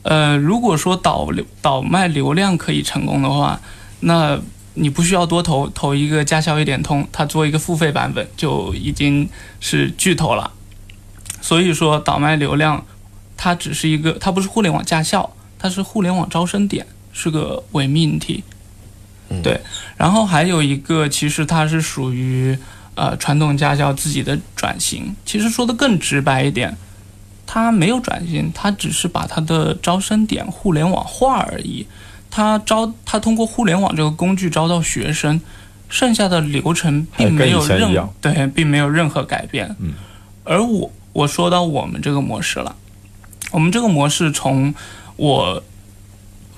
[0.03, 3.61] 呃，如果说导流倒卖流量可以成功的话，
[3.99, 4.38] 那
[4.76, 10.52] 你不需要多投投一个驾校一点通，它做一个付费版本就已经是巨头了。
[11.40, 12.84] 所以说倒卖流量，
[13.36, 18.44] 它只是一个，它不是互联网驾校，它是互联网招生点，是个伪命题。
[19.28, 19.60] 嗯对，
[19.96, 22.56] 然后还有一个，其实它是属于
[22.94, 25.16] 呃传统驾校自己的转型。
[25.24, 26.76] 其实说的更直白一点，
[27.46, 31.86] 它没有转型，它只是把它的招生点互联网化而已。
[32.37, 35.40] 它招，他通过互联网这个工具招到学生，
[35.88, 39.75] 剩下的流程并没有任对，并没有任何改变。
[39.79, 39.94] 嗯，
[40.44, 42.77] 而我我说到我们这个模式了，
[43.53, 44.75] 我们这个模式从
[45.16, 45.62] 我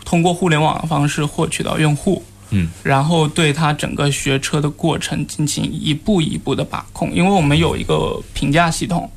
[0.04, 9.08] 通过互联网的方式获取到用户，嗯，然后对他整个学车的过程进行一步一步的把控，因为我们有一个评价系统，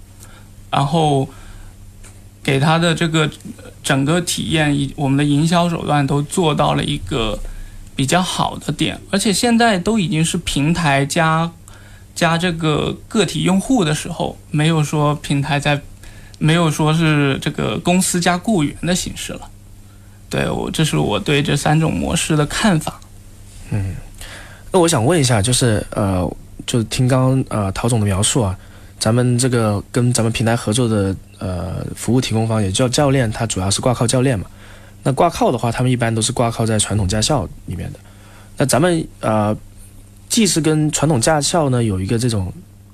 [0.70, 1.28] 然后
[2.44, 3.30] 给他的这个
[3.84, 7.38] 整个体验以我们的营销手段都做到了一个
[7.96, 11.52] 比较好的点，而且现在都已经是平台加
[12.16, 15.82] 加这个个体用户的时候，没有说平台在，
[16.40, 19.42] 没有说是这个公司加雇员的形式了。
[20.30, 23.00] 对我，这是我对这三种模式的看法。
[23.72, 23.96] 嗯
[24.72, 26.26] 那我想问一下，就是呃，
[26.66, 28.58] 就听刚呃陶总的描述啊，
[28.98, 34.46] 咱们这个跟咱们平台合作的呃服务提供方也叫教练，他主要是挂靠教练嘛。
[35.04, 38.00] 那挂靠的话，他们一般都是挂靠在传统驾校里面的。
[38.58, 39.58] 那咱们呃，
[40.30, 42.54] 既是跟传统驾校呢有一个这种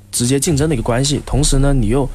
[0.09, 2.09] 直接竞争的一个关系，同时呢，你又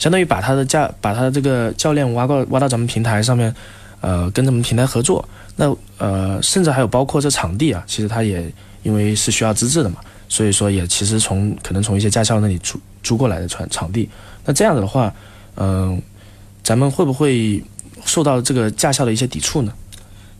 [0.00, 3.54] 相当于把他的驾把他的这个教练挖到挖到咱们平台上面，
[4.00, 5.26] 呃，跟咱们平台合作。
[5.54, 14.10] 那呃，甚至还有包括这场地啊，其实它也因为是需要资质的嘛，所以说也其实从可能从一些驾校那里租租过来的场场地。
[14.44, 15.14] 那这样子的话，
[15.56, 16.00] 嗯、
[16.62, 17.62] 咱们会不会
[18.04, 19.72] 受到这个驾校的一些抵触呢？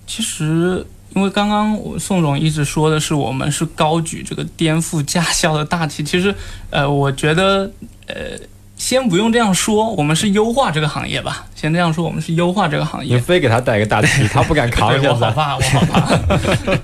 [0.06, 6.32] 其实，因为刚刚我宋总一直说的是我们是高举这个颠覆驾校的大旗，其实，
[6.70, 7.68] 呃，我觉得，
[8.06, 8.14] 呃，
[8.76, 11.44] 先不用这样说，我们是优化这个行业吧。
[11.56, 13.16] 先这样说，我们是优化这个行业。
[13.16, 14.90] 你非给他带个大旗，他不敢扛。
[14.90, 16.00] 对 我好怕，我好怕。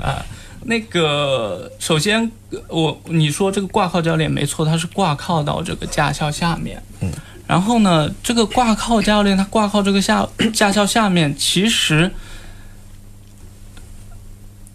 [0.03, 0.27] 啊，
[0.66, 2.29] 那个，首先
[2.66, 6.83] 我你说这个挂靠教练没错，他是挂靠到这个驾校下面。
[7.01, 7.09] 嗯。
[7.53, 12.11] 然后呢，这个挂靠教练，他挂靠这个下 驾校下面，其实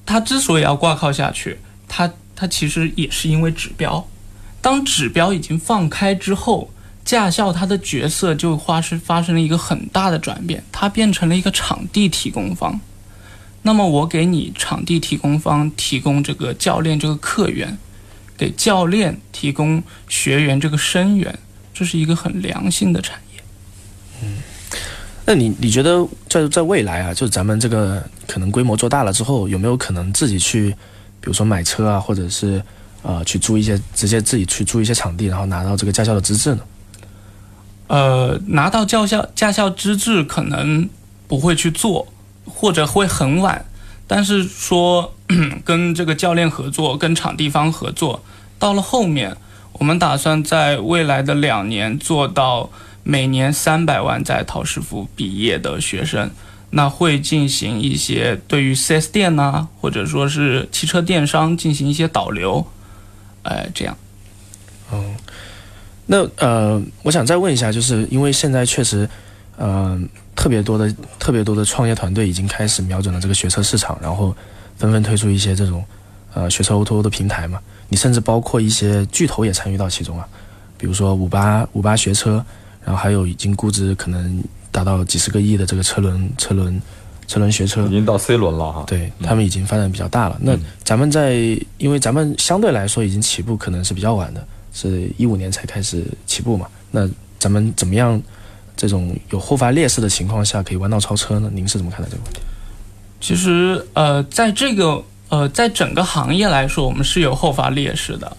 [0.06, 4.08] 他之所以要挂靠下去，他他其实也是因为指标。
[4.62, 6.70] 当指标已经放开之后，
[7.04, 12.80] 驾校它的角色就发生发生了一个很大的转变，它变成了一个场地提供方。
[13.64, 17.76] 那么我给你场地提供方提供这个教练这个客源，
[18.38, 21.40] 给教练提供学员这个生源，
[21.78, 23.44] 这是一个很良性的产业。
[24.24, 24.38] 嗯
[25.26, 30.70] 那你你觉得在在未来啊，就是咱们这个可能规模做大了之后，有没有可能自己去，
[31.20, 32.64] 比如说买车啊，或者是
[33.02, 36.62] 呃去租一些直接自己去租一些场地，然后拿到这个驾校的资质呢？
[37.88, 40.90] 呃，拿到驾校驾校资质可能
[41.28, 42.08] 不会去做，
[42.46, 43.66] 或者会很晚。
[44.08, 45.14] 但是说
[45.66, 48.24] 跟这个教练合作，跟场地方合作，
[48.58, 49.36] 到了后面，
[49.78, 52.70] 我们打算在未来的两年做到
[53.04, 56.30] 每年三百万在陶师傅毕业的学生。
[56.70, 62.68] 那会进行一些对于 4S 店呐、或者说是汽车电商进行一些导流，
[63.44, 63.98] 哎，这样。
[66.08, 69.10] 那呃，我想再问一下，就是因为现在确实，
[69.56, 69.98] 呃，
[70.36, 74.36] 特别多的特别多的创业团队已经开始瞄准了这个学车市场，然后
[74.78, 75.82] 纷纷推出一些这种
[76.34, 77.62] 呃学车 O2O 的平台嘛。
[77.90, 80.28] 你甚至包括一些巨头也参与到其中啊，
[80.78, 82.44] 比如说五八五八学车，
[82.84, 86.82] 然后还有已经估值可能达到几十个亿的这个车轮车轮
[87.28, 88.84] 车轮学车已，经到 C 轮了哈。
[88.88, 90.38] 对他们已经发展比较大了。
[90.42, 91.34] 那嗯咱们在，
[91.78, 96.68] 因为咱们相对来说已经起步可能是比较晚的，是一五年才开始起步嘛。
[96.92, 98.22] 那咱们怎么样，
[98.76, 101.50] 这种有后发劣势的情况下可以弯道超车呢？
[101.54, 102.40] 您是怎么看待这个问题？
[103.20, 108.38] 其实，呃，在这个呃，在整个行业来说，我们是有后发劣势的。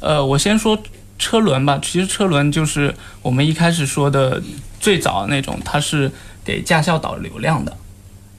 [0.00, 0.80] 呃，我先说
[1.18, 1.80] 车轮吧。
[1.82, 4.40] 其实车轮就是我们一开始说的
[4.78, 6.10] 最早那种，它是
[6.44, 7.76] 给驾校导流量的。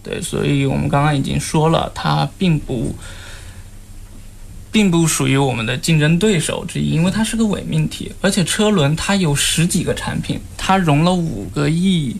[0.02, 2.96] 对，所以我们刚刚已经说了，它并不
[4.72, 12.16] 并不属于我们的竞争对手之一，因为它是个伪命题，而且车轮它有十几个产品，它融了五个亿，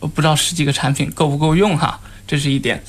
[0.00, 2.84] 我不知道十几个产品够不够用哈，这是一点。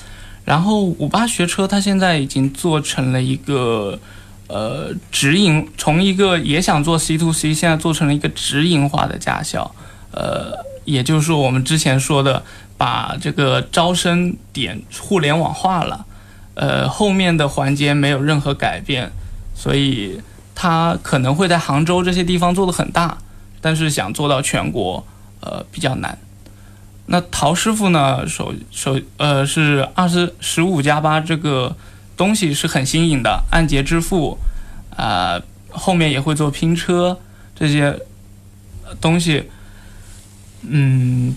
[0.45, 3.99] 然后五八学车它现在已经做成了一个
[4.47, 9.75] 呃直营，从一个也想做 C to C，现在做成了一个直营化的驾校，
[10.11, 10.53] 呃，
[10.85, 12.43] 也就是我们之前说的
[12.77, 16.05] 把这个招生点互联网化了。
[16.53, 19.11] 呃，后面的环节没有任何改变，
[19.53, 20.21] 所以
[20.53, 23.17] 它可能会在杭州这些地方做的很大，
[23.59, 25.05] 但是想做到全国，
[25.41, 26.17] 呃，比较难。
[27.07, 31.75] 那陶师傅呢，首首呃是二十十五加八这个
[32.17, 34.37] 东西是很新颖的，按揭支付，
[34.95, 37.19] 啊，后面也会做拼车
[37.53, 37.99] 这些
[38.99, 39.43] 东西，
[40.61, 41.35] 嗯，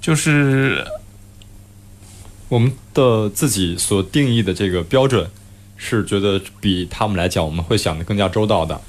[0.00, 0.84] 就是。
[2.50, 5.28] 我们的自己所定义的这个标准，
[5.76, 8.80] 是觉得比他们来讲，我们会想的更加周到的，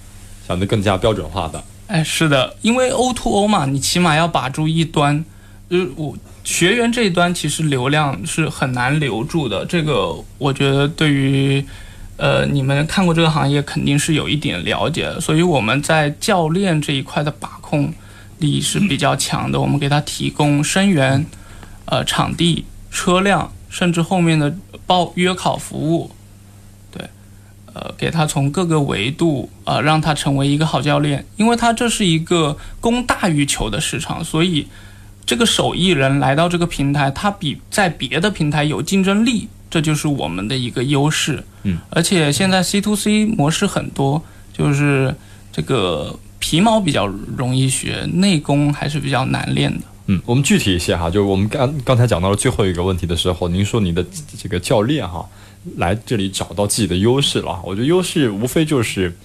[0.46, 1.64] 想的更加标准化的。
[1.88, 5.26] 哎，是的，因为 O to O 嘛，你起码要把住一端，
[5.70, 9.66] 就是我学员这一端，其实流量是很难留住的。
[9.66, 11.66] 这个我觉得对于
[12.18, 15.20] 呃你们看过这个行业，肯定是有一点了解的。
[15.20, 17.94] 所以我们在教练这一块的把控
[18.40, 21.26] 力是比较强的，我们给他提供生源、
[21.86, 22.66] 呃场地。
[22.98, 24.56] 车辆，甚至后面的
[24.88, 26.12] 报约考服务，
[26.90, 27.06] 对，
[27.74, 34.66] 呃，给他从各个维度，呃，让他成为一个好教练，因为他这是一个供大于求的市场，所以
[35.26, 41.44] 这个手艺人来到这个平台，他比在别的平台有竞争力，这就是我们的一个优势。
[41.64, 44.22] 嗯，而且现在 C to C 模式很多，
[44.54, 45.16] 就是
[45.52, 49.82] 这个皮毛比较容易学，内功还是比较难练的。
[50.08, 54.06] 嗯，我们具体一些哈，就是我们刚刚才讲到了最后一个问题的时候，您说你的
[54.38, 55.28] 这个教练哈，
[55.78, 57.60] 来这里找到自己的优势了。
[57.66, 59.18] 我觉得优势无非就是，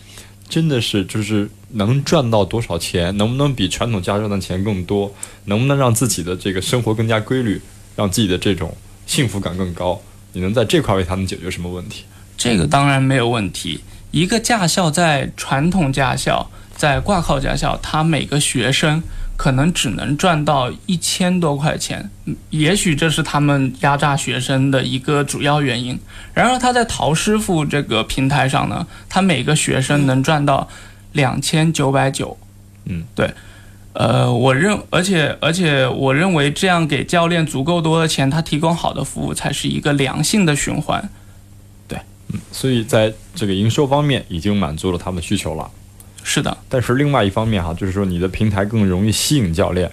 [0.50, 5.10] 真的是就是能赚到多少钱，能不能比传统家赚的钱更多，
[5.44, 7.62] 能不能让自己的这个生活更加规律，
[7.96, 9.98] 让自己的这种幸福感更高。
[10.32, 12.04] 你能在这块为他们解决什么问题？
[12.36, 13.80] 这个当然没有问题。
[14.10, 19.02] 一个驾校在传统驾校，在挂靠驾校，他每个学生。
[19.40, 22.10] 可能只能赚到一千多块钱，
[22.50, 25.98] 也许这是他们压榨学生的一个主要原因。
[26.34, 30.68] 然而他在陶师傅这个平台上呢，他每个学生能赚到
[31.12, 32.36] 两千九百九。
[32.84, 33.32] 嗯，对，
[33.94, 41.08] 呃，我认，而且而且我认为这样给教练足够多的钱，他提供好的服务才是一个良性的循环。
[41.88, 41.98] 对，
[42.28, 45.70] 嗯，所以在这个营收方面已经满足了他们的需求了。
[46.22, 49.90] 是的，但是另外一方面哈，就是说你的平台更容易吸引教练，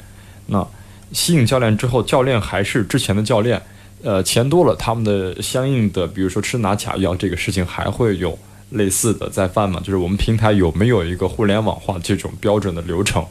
[0.48, 0.66] 那
[1.14, 3.62] 吸引教练之后，教练还是之前的教练，
[4.04, 8.38] 呃，钱多了，他们的相应的，比如说吃拿卡要这个事情，还会有
[8.72, 9.80] 类似的再犯吗？
[9.80, 13.26] 就是我们平台有没有一个互联网化这种标准的流程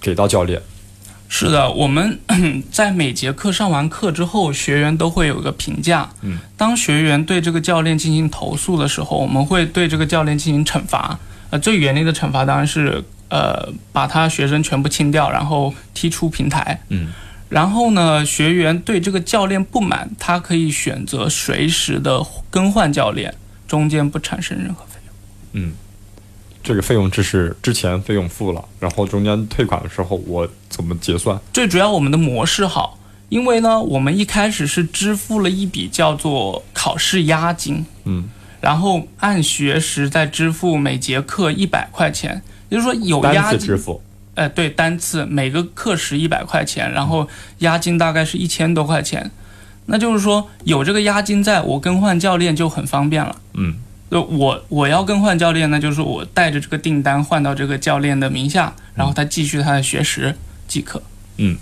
[0.00, 0.60] 给到教练？
[1.28, 2.18] 是的，我们
[2.72, 6.10] 在每节课上完课之后，学员都会有一个评价。
[6.22, 11.16] 嗯，当学员对这个教练进行投诉的时候，我们会对这个教练进行惩罚。
[11.50, 16.80] 呃，最严厉的惩罚当然是，呃，把他学生全部清掉，然后踢出平台。
[16.88, 17.12] 嗯，
[17.48, 23.34] 然后呢，学员对这个教练不满，他可以选择随时的更换教练，
[23.66, 25.14] 中间不产生任何费用。
[25.54, 25.72] 嗯，
[26.62, 31.36] 这个费用只是之前费用付了，然后中间退款的时候我怎么结算？
[31.52, 32.96] 最主要我们的模式好，
[33.28, 37.84] 因为呢，我们一开始是支付了一笔叫做考试押金。
[38.04, 38.28] 嗯。
[38.60, 43.58] 然后按学时再支付每节课一百块钱，也就是说有押金。
[43.58, 44.02] 支付。
[44.34, 49.30] 呃，对，单次每个课时一百块钱，然后押金大概是一千多块钱。
[49.86, 53.36] 那就是说有这个押金在，我更换教练就很方便了。
[53.54, 53.74] 嗯。
[54.10, 60.34] 就我我要更换教练，那就是我带着这个订单换到这个教练的名下，然后他继续他的学时
[60.66, 61.00] 即可。
[61.36, 61.56] 嗯。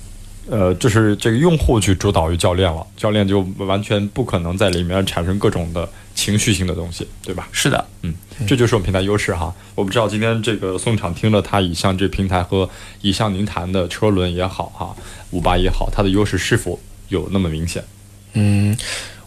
[0.51, 7.49] 呃，就是这个用户去主导于教练了，教练就完全不可能在里面产生各种的情绪性的东西，对吧？
[7.53, 8.15] 是的，嗯，
[8.47, 9.55] 这就是我们平台优势哈。
[9.75, 12.69] 我不知道今天这个宋场听了他以上这平台和
[13.03, 14.97] 以上您谈的车轮也好哈，
[15.33, 17.85] 五八也好，它的优势是否有那么明显？
[18.33, 18.77] 嗯，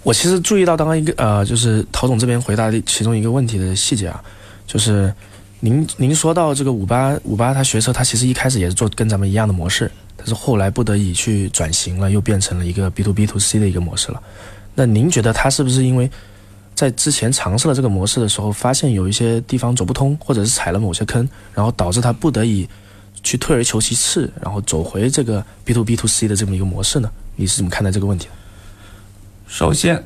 [0.02, 4.24] 我其实注意到刚刚一个呃，就是陶总这边回答的其中一个问题的细节啊，
[4.66, 5.14] 就是
[5.60, 9.92] 您您说到这个五八五八他学车，他其实一开始也是做跟咱们一样的模式。
[10.24, 14.22] 但是后来不得已去转型了，又变成了一个 B to B to C 的一个模式了。
[14.76, 16.10] 那您觉得他是不是因为
[16.76, 22.68] 在之前尝试了这个模式的时候，发现有一些地方走不通，或者是踩了某些坑，然后导致他不得已
[23.24, 27.12] 去退而求其次，然后走回这个 B to B to C 的这么一个模式呢？
[27.36, 28.34] 你是怎么看待这个问题的？
[29.48, 30.02] 首先，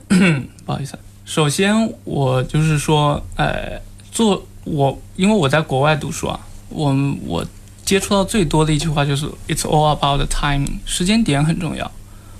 [0.66, 3.80] 不好意思，首先我就是说，呃，
[4.11, 6.39] 做我因为我在国外读书啊，
[6.70, 6.95] 我
[7.26, 7.45] 我
[7.86, 11.92] 接触到最多的一句话就是 "It's all about the timing"，时间点很重要。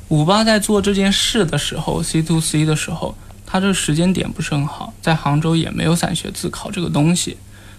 [0.08, 3.16] 五八在做这件事的时候，C to C 的时候，
[3.46, 7.38] 他这个时间点不是很好，在杭州也没有散学自考这个东西，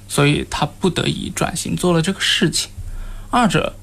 [0.08, 2.70] 所以他不得已转型做了这个事情。
[3.30, 3.74] 二者，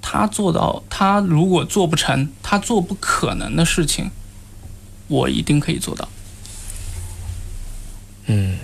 [0.00, 4.10] 他做到，他如果做不成，他做不可能的事情，
[5.08, 6.08] 我一定可以做到。
[8.26, 8.58] 嗯，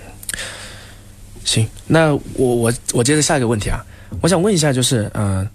[1.43, 3.85] 行，那我我我接着下一个问题啊，
[4.21, 5.47] 我想问一下，就是嗯、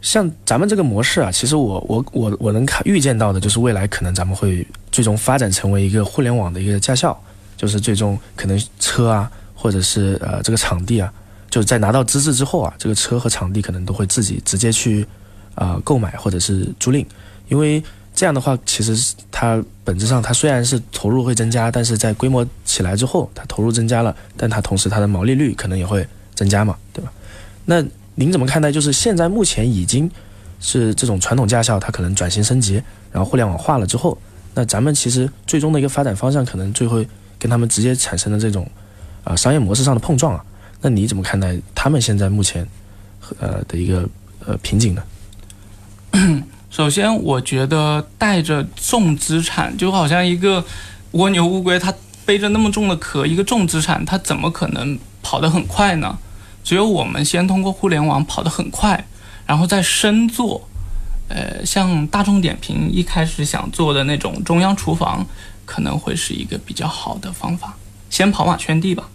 [0.00, 7.16] 像咱们这个模式啊，其实我我我我能看预见到的，就是未来可能咱们会最终发展成为一个互联网的一个驾校，
[7.56, 11.12] 就是最终可能车啊，或者是呃这个场地啊，
[11.50, 15.06] 就是在拿到资质之后啊，这个车和场地可能都会自己直接去
[15.54, 17.04] 啊、购买或者是租赁，
[17.48, 17.82] 因为
[18.14, 27.12] 这样的话，其实它本质上它虽然是投入会增加，但是在规模起来之后，它投入增加了，但它同时它的毛利率可能也会增加嘛，对吧？
[27.64, 27.82] 那
[28.14, 28.70] 您怎么看待？
[28.70, 30.10] 就是现在目前已经
[30.60, 34.16] 是这种传统驾校，它可能转型升级，然后互联网化了之后，
[34.54, 37.06] 那咱们其实最终的一个发展方向，可能最会
[37.38, 38.64] 跟他们直接产生的这种
[39.24, 40.44] 啊、呃商业模式上的碰撞啊。
[40.80, 42.66] 那你怎么看待他们现在目前
[43.38, 44.08] 呃的一个
[44.46, 45.02] 呃瓶颈呢？
[46.70, 50.64] 首先，我觉得带着重资产，就好像一个
[51.12, 51.94] 蜗牛乌龟，它
[52.24, 56.18] 背着那么重的壳，一个重资产，它怎么可能跑得很快呢？
[56.62, 59.04] 只有我们先通过互联网跑得很快，
[59.46, 60.68] 然后再深做。
[61.28, 65.26] 呃，像大众点评一开始想做的那种中央厨房，
[65.64, 67.74] 可能会是一个比较好的方法。
[68.10, 69.08] 先跑马圈地吧。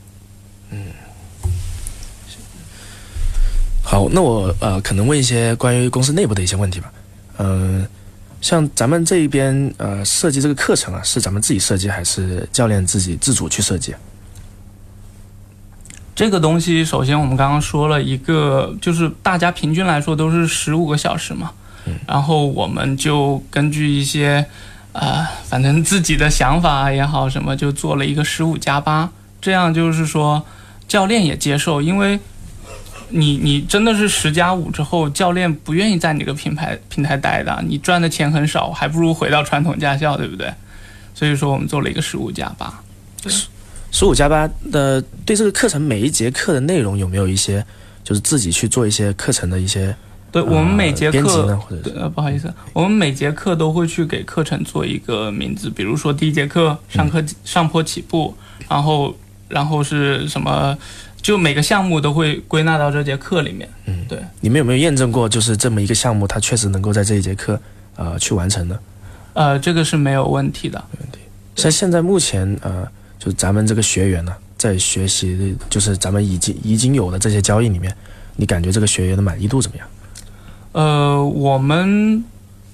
[0.72, 0.80] 嗯
[3.84, 6.92] 好，那我呃可能问一些关于公司内部的一些问题吧。
[7.38, 7.88] 嗯、
[8.42, 13.94] 像咱们这一边呃设计这个课程啊，是咱们自己设计还是教练自己自主去设计？
[16.18, 21.52] 这个东西，首先我们刚刚说了一个，就是大家平均来说都是十五个小时嘛，
[22.08, 24.44] 然后我们就根据一些，
[24.94, 30.44] 呃，反正自己的想法也好，什么就做了一个十五加八，这样就是说
[30.88, 32.20] 教练也接受，因为
[33.10, 40.52] 你你真的是十加五之后，教练不愿意在你这个品牌平台待的，你赚的钱很少，还不如回到传统驾校，对不对？
[41.14, 42.82] 所以说我们做了一个十五加八。
[43.92, 47.66] 十五加八的对这个课程每一节课的内容有没有一些
[48.04, 49.96] 就是自己去做一些课程的一些
[50.32, 58.36] 对我们每节课呢，或者是对，呃，不好意思，我们每节课都会去给课程做一个名字，比如说第一节课上课、上坡起步，
[58.68, 59.16] 然后
[59.48, 60.78] 然后是什么，
[61.22, 63.68] 就每个项目都会归纳到这节课里面。
[63.86, 64.20] 嗯，对。
[64.42, 67.60] 你们有没有验证过，就是这么一个项目，它确实能够在这一节课
[67.96, 68.78] 呃去完成呢？
[69.34, 70.78] 呃，这个是没有问题的。
[70.92, 71.20] 没问题
[71.56, 72.86] 像现在目前呃，
[73.20, 77.96] 就咱们这个学员呢，在学习的，就是咱们已经已经有的这些交易里面，
[78.36, 79.88] 你感觉这个学员的满意度怎么样？
[80.74, 82.24] 呃，我们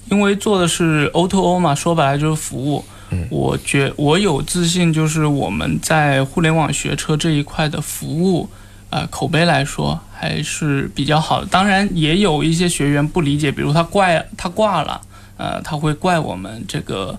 [0.09, 2.83] 因为做的是 O to O 嘛，说白了就是服务。
[3.11, 8.49] 嗯我觉我有自信，就是我们在互联网学车这一块的服务，
[8.89, 11.45] 呃，口碑来说还是比较好的。
[11.45, 14.99] 当然，也有一些学员不理解，比如他怪他挂了，
[15.37, 17.15] 呃，他会怪我们这个，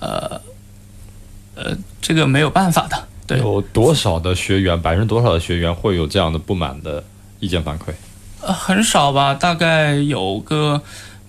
[0.00, 0.38] 呃，
[1.58, 2.96] 呃，这个没有办法的。
[3.26, 7.02] 对，有多少的学员，百分之多少的学员会有这样的不满的
[7.40, 7.86] 意见反馈？
[8.40, 10.80] 呃，很少吧，大概有个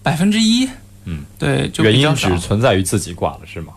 [0.03, 0.69] 百分之一。
[1.05, 2.37] 嗯，对，就原因只。
[2.39, 3.73] 存在于自己挂了是吗？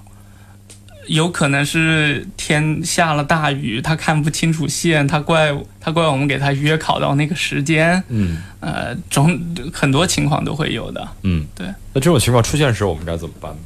[1.09, 9.37] 有可能是天下了大雨，他看不清楚线，他怪他怪我们给他约考到那个时间，嗯呃，种
[9.73, 11.09] 很多情况都会有的。
[11.23, 11.67] 嗯，对。
[11.93, 13.59] 那这种情况出现时，我们该怎么办呢？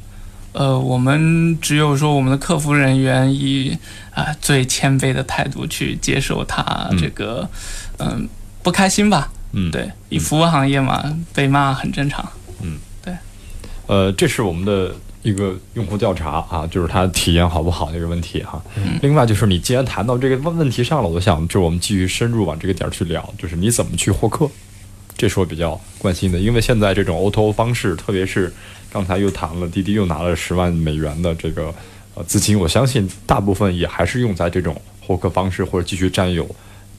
[0.57, 3.77] 呃，我们只有说我们的客服人员以
[4.15, 7.47] 啊、最谦卑的态度去接受他这个
[7.99, 8.27] 嗯、
[8.63, 9.31] 不开心吧。
[9.51, 12.27] 嗯，对，以服务行业嘛，被骂很正常。
[12.63, 13.13] 嗯，对。
[13.85, 18.59] 呃，这是我们的一个用户调查啊，就是他体验好不好这个问题哈。
[19.03, 24.49] 另外就是你既然谈到这个问问题上了，我想就我们继续深入往这个点儿去聊，就是你怎么去获客，
[25.17, 28.53] 这是我比较关心的，因为现在这种 O to O 方式，特别是
[28.91, 31.73] 刚才又谈了滴滴又拿了十万美元的这个
[32.13, 36.47] 呃资金，我相信大部分也还是用在这种获客方式或者继续占有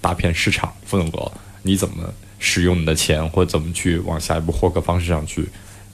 [0.01, 1.33] 大片市场份额。
[1.62, 5.49] 你怎么使用你的钱，或者怎么去往下一步获客方式上去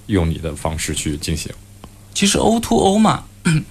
[0.06, 1.52] 用你的方式去进行？
[2.14, 3.24] 其实 O to O 嘛，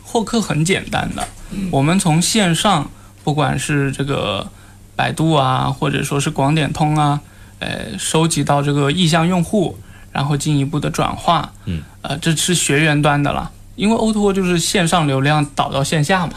[0.04, 1.28] 获客很简单的。
[1.72, 2.90] 我们从线上，
[3.24, 4.50] 不管是这个
[4.96, 7.22] 百度啊，或者说是广点通啊，
[7.64, 9.78] 呃，收集到这个意向用户，
[10.12, 11.54] 然后进一步的转化。
[11.64, 16.34] 嗯，呃，这是学员端的了，因为 O to O 就是线上流量导到线下嘛。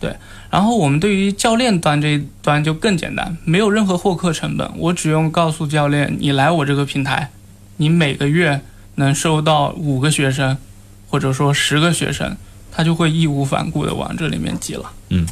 [0.00, 0.16] 对，
[0.50, 7.30] 然后我们对于教练端这一端就更简单，没有任何获客成本，我只用告诉教练，你来我这个平台，
[7.76, 8.62] 你每个月
[8.94, 10.56] 能收到五个学生，
[11.10, 12.34] 或者说十个学生，
[12.72, 14.90] 他就会义无反顾的往这里面挤了。
[15.10, 15.26] 嗯，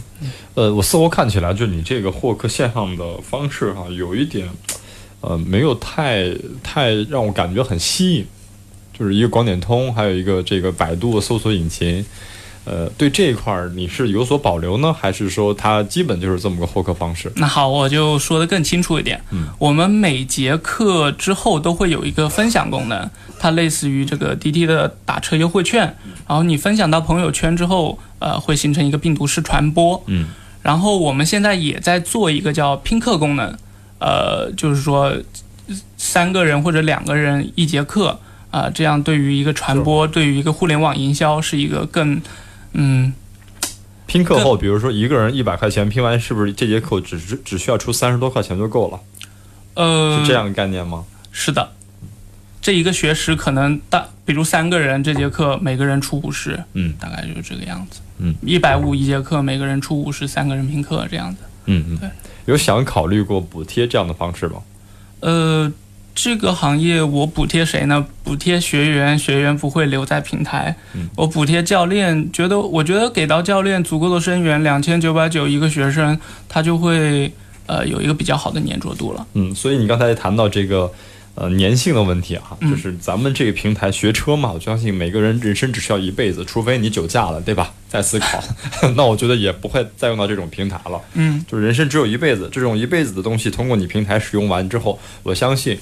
[0.55, 4.47] 呃，我似乎看起来就你这个获客线上的方式哈、有一点，
[5.21, 6.29] 呃，没有太
[6.63, 8.27] 太让我感觉很吸引，
[8.99, 12.05] 就是一个广点通，还有一个这个百度搜索引擎。
[12.67, 17.33] 呃，对这一块儿你是有所保留呢，还是说它基本就是这么个获客方式？
[17.37, 19.19] 那好，我就说的更清楚一点。
[19.31, 25.97] 嗯，我们每节课之后都会有一个分享功能，它类似于这个滴滴的打车优惠券，
[26.29, 30.01] 然后你分享到朋友圈之后，呃，会形成一个病毒式传播。
[30.07, 30.29] 嗯，
[30.63, 33.57] 然后我们现在也在做一个叫拼客功能，
[34.01, 35.15] 呃，就是说
[35.97, 38.19] 三个人或者两个人一节课，
[38.51, 42.21] 啊、这样对于一个传播，对于一个互联网营销是一个更，
[42.73, 43.13] 嗯，
[44.07, 49.01] 拼课后，比如说一个人一百块钱拼完，是不是这节课只只只需要出三十多块钱就够了？
[49.75, 51.05] 呃，是这样的概念吗？
[51.31, 51.71] 是的，
[52.61, 58.01] 这一个学时可能大，比如三个人这节课每个人出五十，嗯大概就是这个样子。
[58.19, 61.43] 嗯，一百五一节课，每个人出五十，三个人拼课这样子。
[61.67, 62.11] 嗯嗯，对，
[62.51, 64.57] 有想考虑过补贴这样的方式吗？
[65.21, 65.73] 呃，
[66.15, 68.05] 这个行业我补贴谁呢？
[68.25, 70.75] 补贴学员，学员不会留在平台。
[70.95, 77.33] 嗯我补贴教练，觉得我觉得给到教练足够的生源，两千九百九一个学生，他就会
[77.67, 79.25] 呃有一个比较好的粘着度了。
[79.35, 80.91] 嗯，所以你刚才谈到这个
[81.35, 87.73] 呃粘性的问题哈，嗯就是咱们这个平台学车嘛，我相信每个人人生只需要一辈子，除非你酒驾了，对吧？
[87.89, 88.43] 再思考，
[88.97, 91.01] 那我觉得也不会再用到这种平台了。
[91.15, 95.79] 嗯，就是人生只有一辈子，这种一辈子的东西，通过你平台使用完之后，我相信，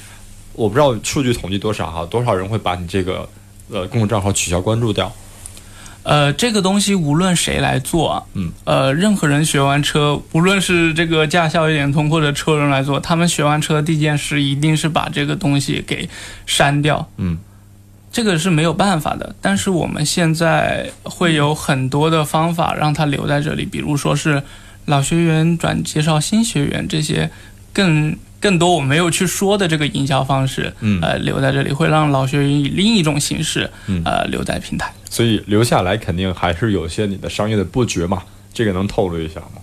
[0.52, 3.28] 我不知道数据统计多少哈，多少人会把你这个
[3.70, 5.12] 呃公众账号取消关注掉？
[6.08, 16.08] 呃，这个东西无论谁来做啊，嗯，呃，任何人学完车，无论是这个驾校一点通或者车人来做，他们学完车第一件事一定是把这个东西给
[16.46, 17.36] 删掉，嗯，
[18.10, 19.34] 这个是没有办法的。
[19.42, 24.42] 但是我们现在会有很多的方法让他留在这里，比如说是
[24.86, 27.30] 老学员转介绍新学员这些
[27.74, 28.16] 更。
[28.40, 34.92] 更多我没有去说的这个营销方式，嗯呃，留在这里会让老学员以另一种形式，嗯呃，留在平台。
[35.10, 38.22] 所以留下来肯定还是有些你的商业的布局嘛，
[38.52, 39.60] 这个能透露一下吗？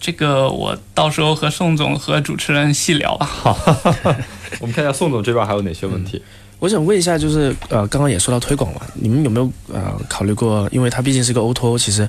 [0.00, 3.26] 这个我到时候和宋总和主持人细聊吧。
[3.26, 3.56] 好
[4.60, 6.20] 我们看一下宋总这边还有哪些问题？
[6.58, 10.68] 我想问一下，就是呃，刚刚也说到推广了，你们有没有呃考虑过？
[10.72, 12.08] 因为它毕竟是个 O to O，其实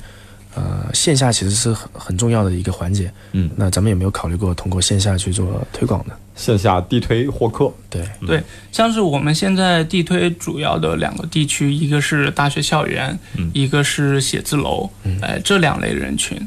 [0.56, 3.12] 呃线下其实是很很重要的一个环节。
[3.32, 6.14] 嗯那咱们有没有考虑过通过线下去做推广呢？
[6.36, 14.90] 线下地推获客，对，对，像是我们现在地推主要的两个地区，一个是大学校园，嗯一个是写字楼，
[15.22, 16.40] 哎、这两类人群。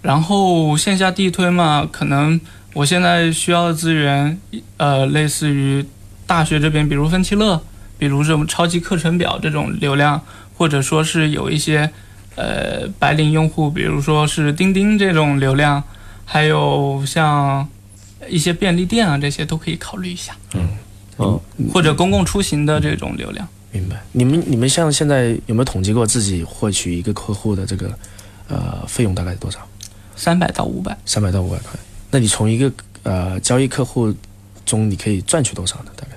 [0.00, 2.40] 然后线下地推嘛，可能
[2.72, 4.40] 我现在需要的资源，
[4.78, 5.84] 呃，类似于
[6.26, 7.60] 大学这边，比如分期乐，
[7.98, 10.22] 比如这种超级课程表这种流量，
[10.56, 11.90] 或者说是有一些
[12.40, 15.82] 呃白领用户，比如说是钉钉这种流量，
[16.24, 17.68] 还有像
[18.28, 20.68] 一些便利店啊，这些都可以考虑一下，嗯，
[21.72, 23.46] 或者公共出行的这种流量。
[23.72, 24.02] 明白。
[24.12, 27.92] 你们你们像现在有没有统计过自己获取一个客户的这个
[28.48, 29.58] 呃费用大概是多少？
[30.16, 31.78] 三百到五百，三百到五百块。
[32.10, 32.72] 那你从一个
[33.02, 34.12] 呃交易客户
[34.64, 35.90] 中，你可以赚取多少呢？
[35.96, 36.16] 大概？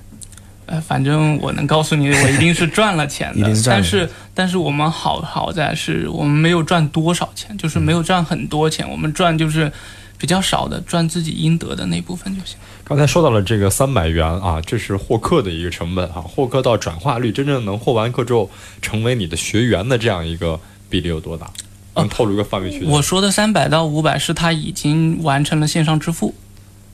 [0.66, 3.54] 呃，反正我能告诉你，我一定是赚了钱的。
[3.66, 9.72] 但是，但是我们好好在是我们没有赚多少钱，就是没有赚很多钱，我们赚就是
[10.18, 12.58] 比较少的，赚自己应得的那部分就行。
[12.84, 18.50] 刚才说到了这个三百元啊，这是获客的一个成本啊，获客到转化率，真正能获完客之后
[18.82, 20.60] 成为你的学员的这样一个
[20.90, 21.48] 比例有多大？
[21.96, 22.90] 能透露一个范围区间？
[22.90, 26.34] 我说的三百到五百是他已经完成了线上支付。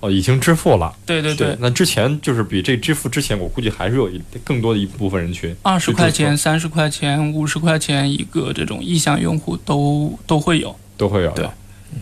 [0.02, 0.96] 哦，已经支付了。
[1.06, 10.76] 对对对，那之前就是比这支付之前，我估计还是有一更多的一部分人群，二十块钱、三十块钱、五十块钱一个这种意向用户都都会有。
[10.96, 11.48] 都会有对，
[11.94, 12.00] 嗯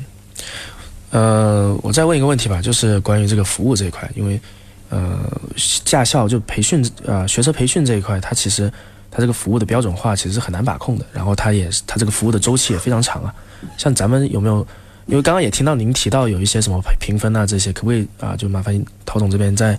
[1.11, 4.39] 呃，我再问一个问题吧，就是关于这个服务这一块，因为
[4.89, 5.19] 呃，
[5.85, 8.71] 驾校就培训呃学车培训这一块，它其实
[9.11, 13.33] 它这个服务的标准化其实是很难把控的，然后它也是它这个服务的周期也非常长啊。
[13.77, 14.67] 像咱们有没有？
[15.07, 19.77] 因为刚刚也听到您提到有一些什么评分啊这些，可不可以啊、就麻烦陶总这边再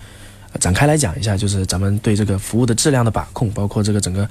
[0.59, 4.29] 展开来讲一下，就是咱们对这个服务的质量的把控，包括这个整个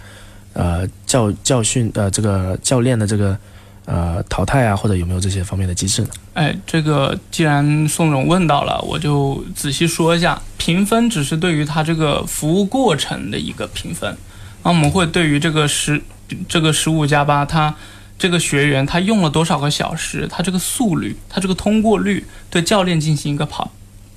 [0.53, 3.37] 呃教教训呃这个教练的这个
[3.85, 6.09] 呃淘汰啊，或者有没有这些方面的机制呢？
[6.33, 10.41] 哎，这个既然宋总问到了，我就仔细说一下。
[10.57, 14.17] 评分只是对于他这个服务过程的一个评分，
[14.63, 16.01] 那我们会对于这个十
[16.49, 17.73] 这个十五加八，它
[18.17, 23.71] 这个学员他用了多少个小时，他这个速率，他这个通过率，对教练进行一个跑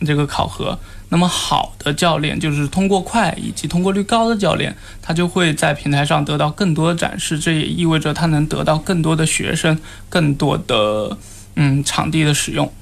[0.06, 0.78] 这个考核。
[1.12, 9.76] 那么好的教练就是通过快以及通过率高的教练，他就会在平台上得到更多的展示，这也意味着他能得到更多的学生，
[10.08, 11.18] 更多的
[11.56, 12.72] 嗯场地的使用。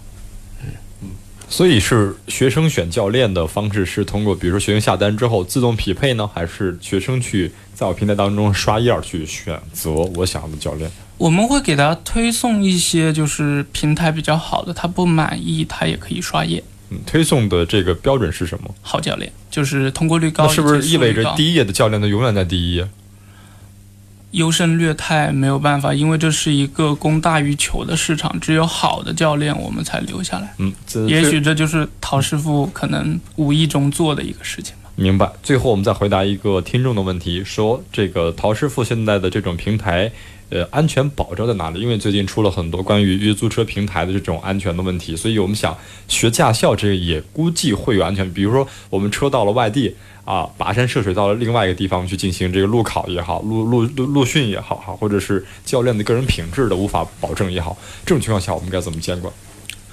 [1.03, 1.09] 嗯
[1.49, 10.91] 所以是学生选教练的方式是通过，比如说学生下单之后自动匹配呢，还是学生去在我平台当中刷页去选择我想要的教练？
[11.19, 16.63] 我们会给他推送一些就是平台比较好的，他不满意他也可以刷页。
[16.91, 18.75] 嗯，推送的这个标准是什么？
[18.81, 22.89] 好教练就是通过率高，那是不是意味着第一页的教练都永远在第一页？
[24.33, 30.55] 优胜劣汰没有办法，因为这是一个供大于求的市场，只有好的教练我们才留下来。
[30.59, 30.73] 嗯，
[31.09, 34.91] 也许这就是陶师傅可能无意中做的一个事情吧。
[34.97, 35.31] 明白。
[35.43, 40.13] 最后我们再回答一个听众的问题，说这个陶师傅现在的这种平台，
[40.51, 41.81] 呃，安全保障在哪里？
[41.81, 45.77] 因为最近出了很多关于约租车平台的这种安全的问题，所以我们想
[46.07, 49.95] 学驾校这个也估计会有安全，比如说我们车到了外地。
[50.29, 57.75] 啊，跋山涉水到了另外一个地方去进行这个路考也好，路路路路训也好，哈，或者是教练的个人品质的无法保证也好，
[58.05, 59.33] 这种情况下我们该怎么监管？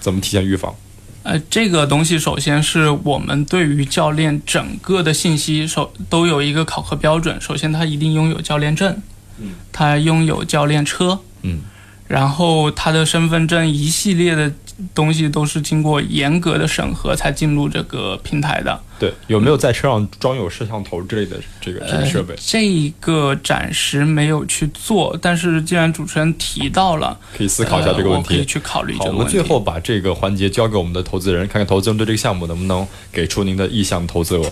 [0.01, 0.75] 怎么提前预防？
[1.23, 9.01] 呃，这个东西首先是我们对于教练整个的信息首都有一个考核标准，首先他一定拥有教练证，
[9.39, 11.61] 嗯，他拥有教练车，嗯，
[12.07, 14.51] 然后他的身份证一系列的。
[14.93, 18.77] 东西都是经过严格的审核才进入这个平台的。
[18.99, 22.35] 对，有没有在车上装有摄像头之类的这个这个设备？
[22.45, 28.97] 这个暂时没有去做，但是既然主持人提到了，可以思考一下这个问题，可以去考虑。
[28.97, 34.51] 好，我们最后把这个环节交给我们的投资人，看看投资人对这个项目能不能给出您的意向投资额。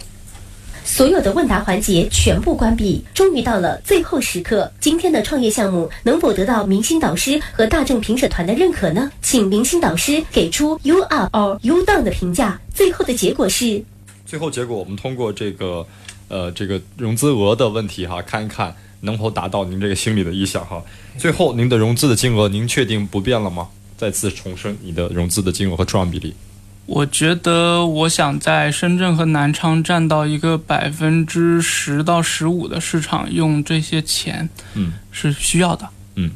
[0.86, 4.71] 所有的问答环节全部关闭，终于到了最后时刻。
[4.79, 9.11] 今天的创业项目能否得到明星导师和大众评审团的认可呢？
[9.21, 12.59] 请明星导师给出 “you up” or “you down” 的评价。
[12.73, 13.81] 最后的结果是，
[14.25, 15.86] 最后结果我们通过这个，
[16.27, 20.84] 呃，这个融资额的问题哈，看一看能否达到您这个心里的意向哈。
[21.17, 23.69] 最后您的融资的金额，您确定不变了吗？
[23.95, 26.34] 再次重申你的融资的金额和出让比例。
[26.86, 36.29] 我觉得，我想在深圳和南昌占到一个百分之十到十五的市场，用这些钱，嗯，是需要的，嗯，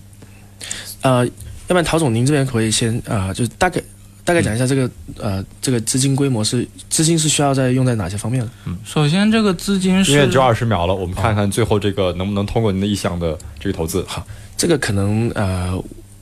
[1.01, 1.31] 呃，要
[1.67, 3.81] 不然陶总，您这边可以先啊，就是大概
[4.23, 8.49] 大概讲一下这个呃，这个资金规模是资金是需要在用在哪些方面的？
[8.67, 14.01] 嗯，首先这个资金是因为只有二十秒了，我们看看最后这个能不能通过您的意向的这个投资。
[14.07, 14.25] 好，
[14.55, 15.77] 这个可能呃，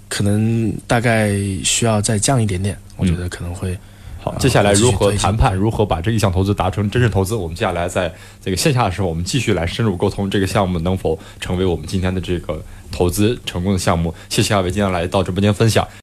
[0.10, 3.78] 可能大概需要再降一点点，我觉得可能会。
[4.26, 5.54] 好，接下来如何谈判？
[5.56, 7.36] 如何把这一项投资达成真实投资？
[7.36, 8.12] 我们接下来在
[8.44, 12.60] 这个线下的时候，我们继续来深入沟通这个项目能否成为我们今天的这个
[12.92, 14.12] 投资成功的项目。
[14.28, 15.88] 谢谢二位今天来到直播间分享。